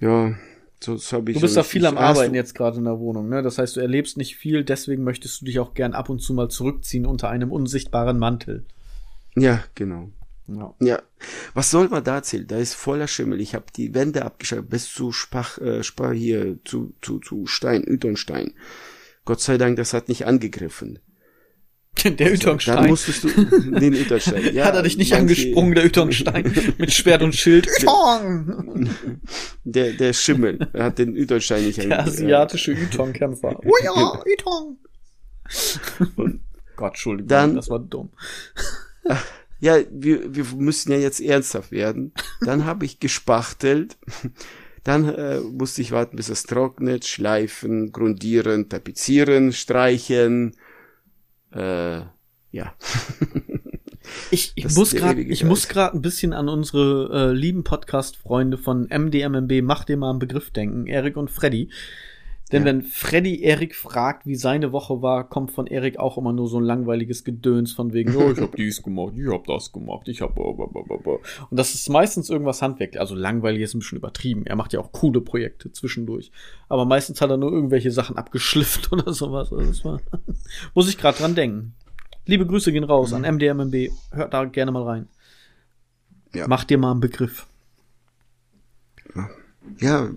[0.00, 0.32] Ja,
[0.80, 1.36] so das habe ich.
[1.36, 3.42] Du bist ja da viel am Hast Arbeiten jetzt gerade in der Wohnung, ne?
[3.42, 6.34] Das heißt, du erlebst nicht viel, deswegen möchtest du dich auch gern ab und zu
[6.34, 8.64] mal zurückziehen unter einem unsichtbaren Mantel.
[9.34, 10.12] Ja, genau.
[10.46, 10.72] Ja.
[10.78, 11.02] Ja,
[11.52, 12.46] was soll man da erzählen?
[12.46, 13.40] Da ist voller Schimmel.
[13.40, 17.84] Ich habe die Wände abgeschaltet bis zu Spach, äh, Spach hier zu zu zu Stein,
[17.84, 18.54] Utonstein.
[19.24, 21.00] Gott sei Dank, das hat nicht angegriffen.
[22.04, 22.86] Der Dann Ütongstein.
[22.88, 24.42] musstest du den Utonstein.
[24.54, 27.66] Ja, Hat er dich nicht manche- angesprungen, der Ütongstein, mit Schwert und Schild?
[27.80, 28.88] Ütong!
[29.64, 33.58] Der der Schimmel er hat den Utonstein nicht Der asiatische Ytong-Kämpfer.
[33.64, 34.78] Oh ja, Ytong!
[36.76, 38.10] Gott, Entschuldigung, Dann- das war dumm.
[39.60, 42.12] Ja, wir, wir müssen ja jetzt ernsthaft werden.
[42.42, 43.96] Dann habe ich gespachtelt.
[44.84, 50.54] Dann äh, musste ich warten, bis es trocknet, schleifen, grundieren, tapezieren, streichen.
[51.52, 52.00] Äh,
[52.52, 52.74] ja.
[54.30, 58.88] Ich, ich muss gerade, ich muss gerade ein bisschen an unsere äh, lieben Podcast-Freunde von
[58.88, 61.70] MDMMB Mach dir mal einen Begriff denken, Erik und Freddy.
[62.50, 62.66] Denn Ja.
[62.68, 66.58] wenn Freddy Erik fragt, wie seine Woche war, kommt von Erik auch immer nur so
[66.58, 70.20] ein langweiliges Gedöns von wegen, oh, ich hab dies gemacht, ich hab das gemacht, ich
[70.22, 71.18] hab blablabla.
[71.50, 74.46] und das ist meistens irgendwas Handwerk, also langweilig ist ein bisschen übertrieben.
[74.46, 76.30] Er macht ja auch coole Projekte zwischendurch,
[76.68, 79.52] aber meistens hat er nur irgendwelche Sachen abgeschliffen oder sowas.
[79.52, 80.00] Also das war,
[80.74, 81.74] muss ich gerade dran denken.
[82.24, 83.90] Liebe Grüße gehen raus an MDMMB.
[84.10, 85.08] Hört da gerne mal rein.
[86.34, 86.46] Ja.
[86.46, 87.46] Mach dir mal einen Begriff.
[89.80, 90.10] Ja,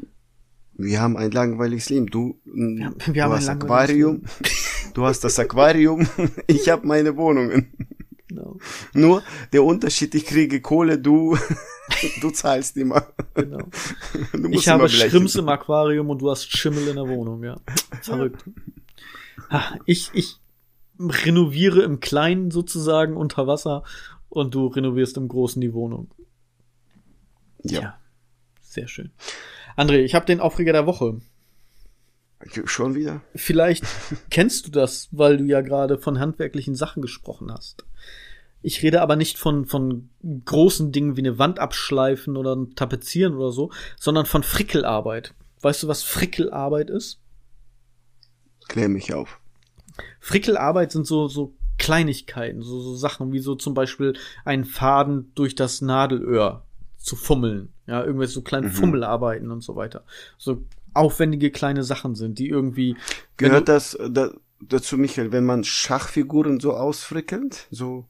[0.84, 2.08] wir haben ein langweiliges Leben.
[2.08, 4.22] Du, wir haben- wir du hast langweiliges Aquarium.
[4.94, 6.06] Du hast das Aquarium.
[6.48, 7.72] Ich habe meine Wohnungen.
[8.28, 8.58] Genau.
[8.94, 9.24] Nur
[9.54, 11.38] der Unterschied, ich kriege Kohle, du,
[12.22, 13.08] du zahlst immer.
[13.34, 13.60] genau.
[14.50, 14.88] Ich habe.
[14.90, 17.58] Schrimps im Aquarium und du hast Schimmel in der Wohnung, ja.
[18.02, 18.44] Verrückt.
[19.86, 20.40] Ich, ich
[21.00, 23.84] renoviere im Kleinen sozusagen unter Wasser
[24.30, 26.10] und du renovierst im Großen die Wohnung.
[27.64, 27.98] Ja.
[28.62, 29.12] Sehr schön.
[29.78, 31.20] André, ich habe den Aufreger der Woche.
[32.66, 33.22] Schon wieder?
[33.36, 33.86] Vielleicht
[34.30, 37.86] kennst du das, weil du ja gerade von handwerklichen Sachen gesprochen hast.
[38.64, 40.10] Ich rede aber nicht von, von
[40.46, 45.34] großen Dingen wie eine Wand abschleifen oder ein tapezieren oder so, sondern von Frickelarbeit.
[45.62, 47.20] Weißt du, was Frickelarbeit ist?
[48.68, 49.40] Klär mich auf.
[50.20, 54.14] Frickelarbeit sind so, so Kleinigkeiten, so, so Sachen wie so zum Beispiel
[54.46, 56.64] einen Faden durch das Nadelöhr
[57.02, 57.74] zu fummeln.
[57.88, 58.72] Ja, irgendwelche so kleine Mhm.
[58.72, 60.04] Fummelarbeiten und so weiter.
[60.38, 62.96] So aufwendige kleine Sachen sind, die irgendwie.
[63.38, 64.32] Gehört das da,
[64.62, 67.68] dazu, Michael, wenn man Schachfiguren so ausfrickelt?
[67.72, 68.08] So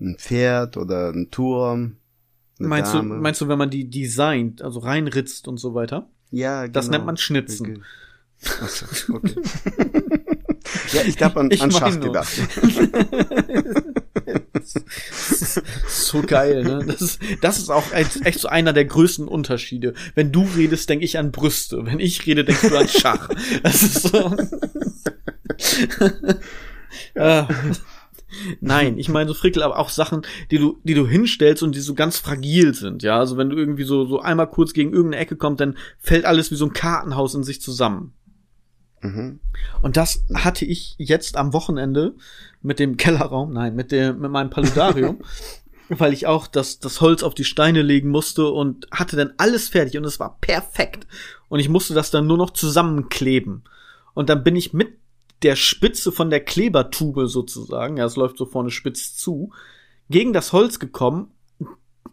[0.00, 1.96] ein Pferd oder ein Turm?
[2.58, 6.08] Meinst du, meinst du, wenn man die designt, also reinritzt und so weiter?
[6.30, 6.98] ja, das genau.
[6.98, 7.66] nennt man Schnitzen.
[7.66, 7.80] Okay.
[8.62, 9.34] Ach so, okay.
[10.92, 12.32] ja, ich habe an, Ich an Schach gedacht.
[15.94, 16.84] so geil, ne?
[16.86, 19.94] Das ist, das ist auch echt so einer der größten Unterschiede.
[20.14, 21.86] Wenn du redest, denke ich an Brüste.
[21.86, 23.28] Wenn ich rede, denkst du an Schach.
[23.62, 24.36] Das ist so.
[27.14, 27.44] Äh,
[28.60, 31.80] Nein, ich meine so Frickel, aber auch Sachen, die du, die du hinstellst und die
[31.80, 33.18] so ganz fragil sind, ja.
[33.18, 36.50] Also wenn du irgendwie so, so einmal kurz gegen irgendeine Ecke kommst, dann fällt alles
[36.50, 38.12] wie so ein Kartenhaus in sich zusammen.
[39.02, 39.40] Mhm.
[39.82, 42.14] Und das hatte ich jetzt am Wochenende
[42.62, 45.18] mit dem Kellerraum, nein, mit dem, mit meinem Paludarium,
[46.00, 49.68] weil ich auch das, das Holz auf die Steine legen musste und hatte dann alles
[49.68, 51.06] fertig und es war perfekt.
[51.48, 53.64] Und ich musste das dann nur noch zusammenkleben.
[54.14, 54.98] Und dann bin ich mit
[55.42, 59.52] der Spitze von der Klebertube sozusagen, ja, es läuft so vorne spitz zu,
[60.08, 61.32] gegen das Holz gekommen,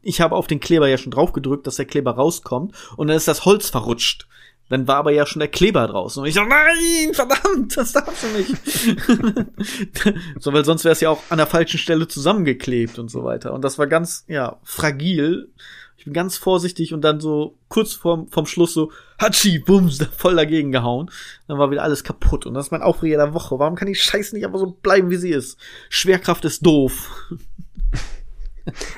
[0.01, 3.17] ich habe auf den Kleber ja schon drauf gedrückt, dass der Kleber rauskommt und dann
[3.17, 4.27] ist das Holz verrutscht.
[4.71, 6.21] Dann war aber ja schon der Kleber draußen.
[6.21, 8.55] Und ich so, nein, verdammt, das darfst du nicht.
[10.39, 13.51] so, weil sonst wäre es ja auch an der falschen Stelle zusammengeklebt und so weiter.
[13.53, 15.51] Und das war ganz, ja, fragil.
[15.97, 20.05] Ich bin ganz vorsichtig und dann so kurz vorm, vom Schluss so, Hatschi, bums, da
[20.05, 21.11] voll dagegen gehauen.
[21.49, 22.45] Dann war wieder alles kaputt.
[22.45, 23.59] Und das ist mein Aufreger der Woche.
[23.59, 25.59] Warum kann die Scheiße nicht einfach so bleiben, wie sie ist?
[25.89, 27.11] Schwerkraft ist doof.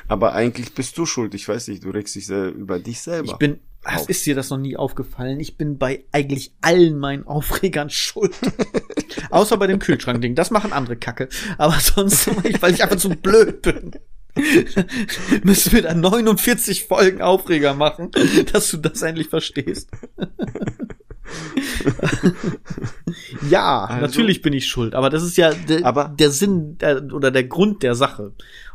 [0.08, 1.34] Aber eigentlich bist du schuld.
[1.34, 3.32] Ich weiß nicht, du regst dich sehr über dich selber.
[3.32, 4.10] Ich bin, auf.
[4.10, 5.40] ist dir das noch nie aufgefallen?
[5.40, 8.34] Ich bin bei eigentlich allen meinen Aufregern schuld.
[9.30, 10.36] Außer bei dem Kühlschrankding.
[10.36, 11.30] Das machen andere Kacke.
[11.58, 12.28] Aber sonst,
[12.62, 13.92] weil ich einfach zu blöd bin.
[15.44, 18.10] Müssen wir da 49 Folgen Aufreger machen,
[18.52, 19.90] dass du das endlich verstehst.
[23.50, 27.04] ja, Also- natürlich bin ich schuld, aber das ist ja de, Aber- der Sinn der,
[27.14, 28.34] oder der Grund der Sache.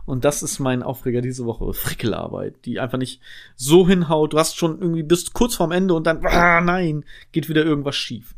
[0.08, 1.74] Und das ist mein Aufreger diese Woche.
[1.74, 3.20] Frickelarbeit, die einfach nicht
[3.56, 4.32] so hinhaut.
[4.32, 7.96] Du hast schon irgendwie bist kurz vorm Ende und dann, ah, nein, geht wieder irgendwas
[7.96, 8.34] schief.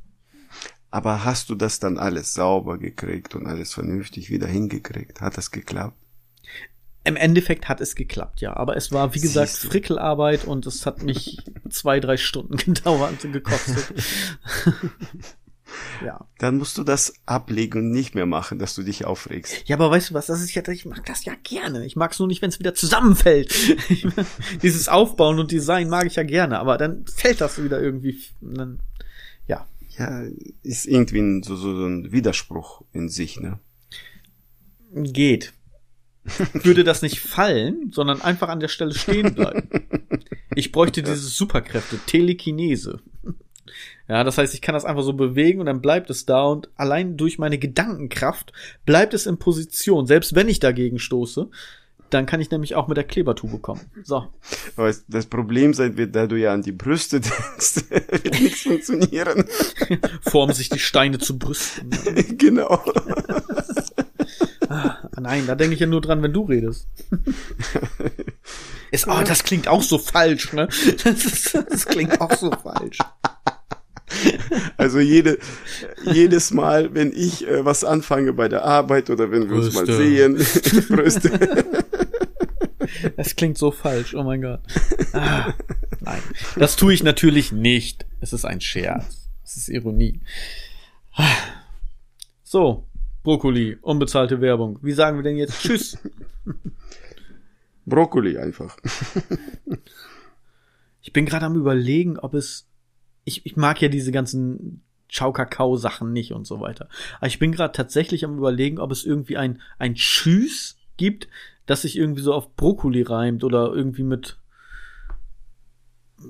[0.90, 5.20] Aber hast du das dann alles sauber gekriegt und alles vernünftig wieder hingekriegt?
[5.20, 5.96] Hat das geklappt?
[7.04, 8.56] Im Endeffekt hat es geklappt, ja.
[8.56, 9.50] Aber es war, wie gesagt.
[9.50, 11.38] Frickelarbeit und es hat mich
[11.70, 13.94] zwei, drei Stunden gedauert und gekostet.
[16.04, 16.26] ja.
[16.38, 19.68] Dann musst du das ablegen und nicht mehr machen, dass du dich aufregst.
[19.68, 21.84] Ja, aber weißt du was, das ist ja, ich mag das ja gerne.
[21.86, 23.54] Ich mag es nur nicht, wenn es wieder zusammenfällt.
[24.62, 28.20] Dieses Aufbauen und Design mag ich ja gerne, aber dann fällt das wieder irgendwie.
[28.40, 28.80] Dann,
[29.46, 29.66] ja.
[29.98, 30.22] Ja,
[30.62, 33.58] ist irgendwie ein, so, so, so ein Widerspruch in sich, ne?
[34.94, 35.52] Geht.
[36.52, 39.68] Würde das nicht fallen, sondern einfach an der Stelle stehen bleiben.
[40.54, 43.00] Ich bräuchte diese Superkräfte, Telekinese.
[44.08, 46.68] Ja, das heißt, ich kann das einfach so bewegen und dann bleibt es da und
[46.76, 48.52] allein durch meine Gedankenkraft
[48.84, 50.06] bleibt es in Position.
[50.06, 51.48] Selbst wenn ich dagegen stoße,
[52.10, 53.80] dann kann ich nämlich auch mit der Klebertube kommen.
[54.02, 54.26] So.
[54.76, 59.44] Aber das Problem sein wird, da du ja an die Brüste denkst, wird nichts funktionieren.
[60.22, 61.90] Formen sich die Steine zu Brüsten.
[62.36, 62.82] genau.
[64.68, 66.88] Ah, nein, da denke ich ja nur dran, wenn du redest.
[68.90, 70.68] Ist, oh, das klingt auch so falsch, ne?
[71.04, 72.98] Das, ist, das klingt auch so falsch.
[74.76, 75.38] Also jede,
[76.04, 79.84] jedes Mal, wenn ich äh, was anfange bei der Arbeit oder wenn wir uns mal
[79.84, 79.96] Brüste.
[79.96, 81.64] sehen, Brüste.
[83.16, 84.60] Das klingt so falsch, oh mein Gott.
[85.12, 85.54] Ah,
[86.00, 86.20] nein,
[86.56, 88.04] das tue ich natürlich nicht.
[88.20, 89.28] Es ist ein Scherz.
[89.44, 90.20] Es ist Ironie.
[91.14, 91.26] Ah.
[92.42, 92.88] So,
[93.22, 94.80] Brokkoli, unbezahlte Werbung.
[94.82, 95.96] Wie sagen wir denn jetzt Tschüss?
[97.86, 98.76] Brokkoli einfach.
[101.00, 102.66] Ich bin gerade am überlegen, ob es.
[103.30, 106.88] Ich, ich mag ja diese ganzen Ciao-Kakao-Sachen nicht und so weiter.
[107.18, 111.28] Aber ich bin gerade tatsächlich am überlegen, ob es irgendwie ein, ein Tschüss gibt,
[111.66, 114.36] das sich irgendwie so auf Brokkoli reimt oder irgendwie mit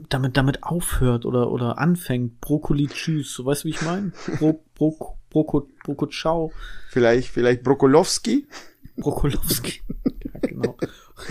[0.09, 2.40] damit damit aufhört oder oder anfängt.
[2.40, 3.34] Brokkoli Tschüss.
[3.34, 4.12] So weißt du wie ich meine?
[4.38, 6.53] Bro, Bro, Broko Broko Ciao
[6.90, 8.46] Vielleicht, vielleicht Brokkolowski?
[8.96, 10.76] Brokolowski ja, genau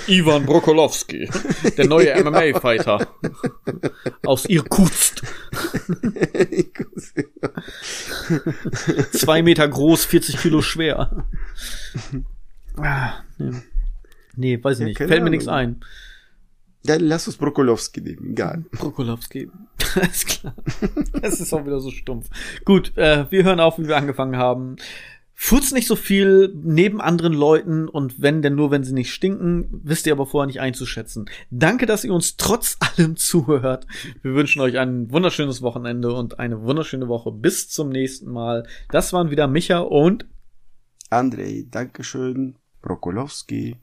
[0.08, 1.30] Ivan Brokolowski
[1.78, 3.08] der neue MMA Fighter
[4.26, 5.22] aus Irkutsk
[9.12, 11.26] zwei Meter groß 40 Kilo schwer
[12.78, 13.52] ah, nee.
[14.36, 15.82] nee weiß ich Ja, nicht fällt mir nichts Ahnung.
[15.82, 15.86] ein
[16.84, 18.64] Dann lass uns Brokkolowski nehmen, egal.
[18.72, 19.52] Brokolowski.
[19.96, 20.56] Alles klar.
[21.22, 22.30] Es ist auch wieder so stumpf.
[22.64, 24.78] Gut, äh, wir hören auf, wie wir angefangen haben.
[25.42, 29.70] Furzt nicht so viel neben anderen Leuten und wenn denn nur, wenn sie nicht stinken,
[29.84, 31.30] wisst ihr aber vorher nicht einzuschätzen.
[31.50, 33.88] Danke, dass ihr uns trotz allem zuhört.
[34.22, 37.32] Wir wünschen euch ein wunderschönes Wochenende und eine wunderschöne Woche.
[37.32, 38.68] Bis zum nächsten Mal.
[38.92, 40.26] Das waren wieder Micha und
[41.10, 42.56] Andrei, Dankeschön.
[42.82, 43.78] Brokolowski.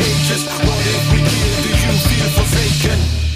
[0.00, 0.46] cages.
[2.36, 3.29] What American.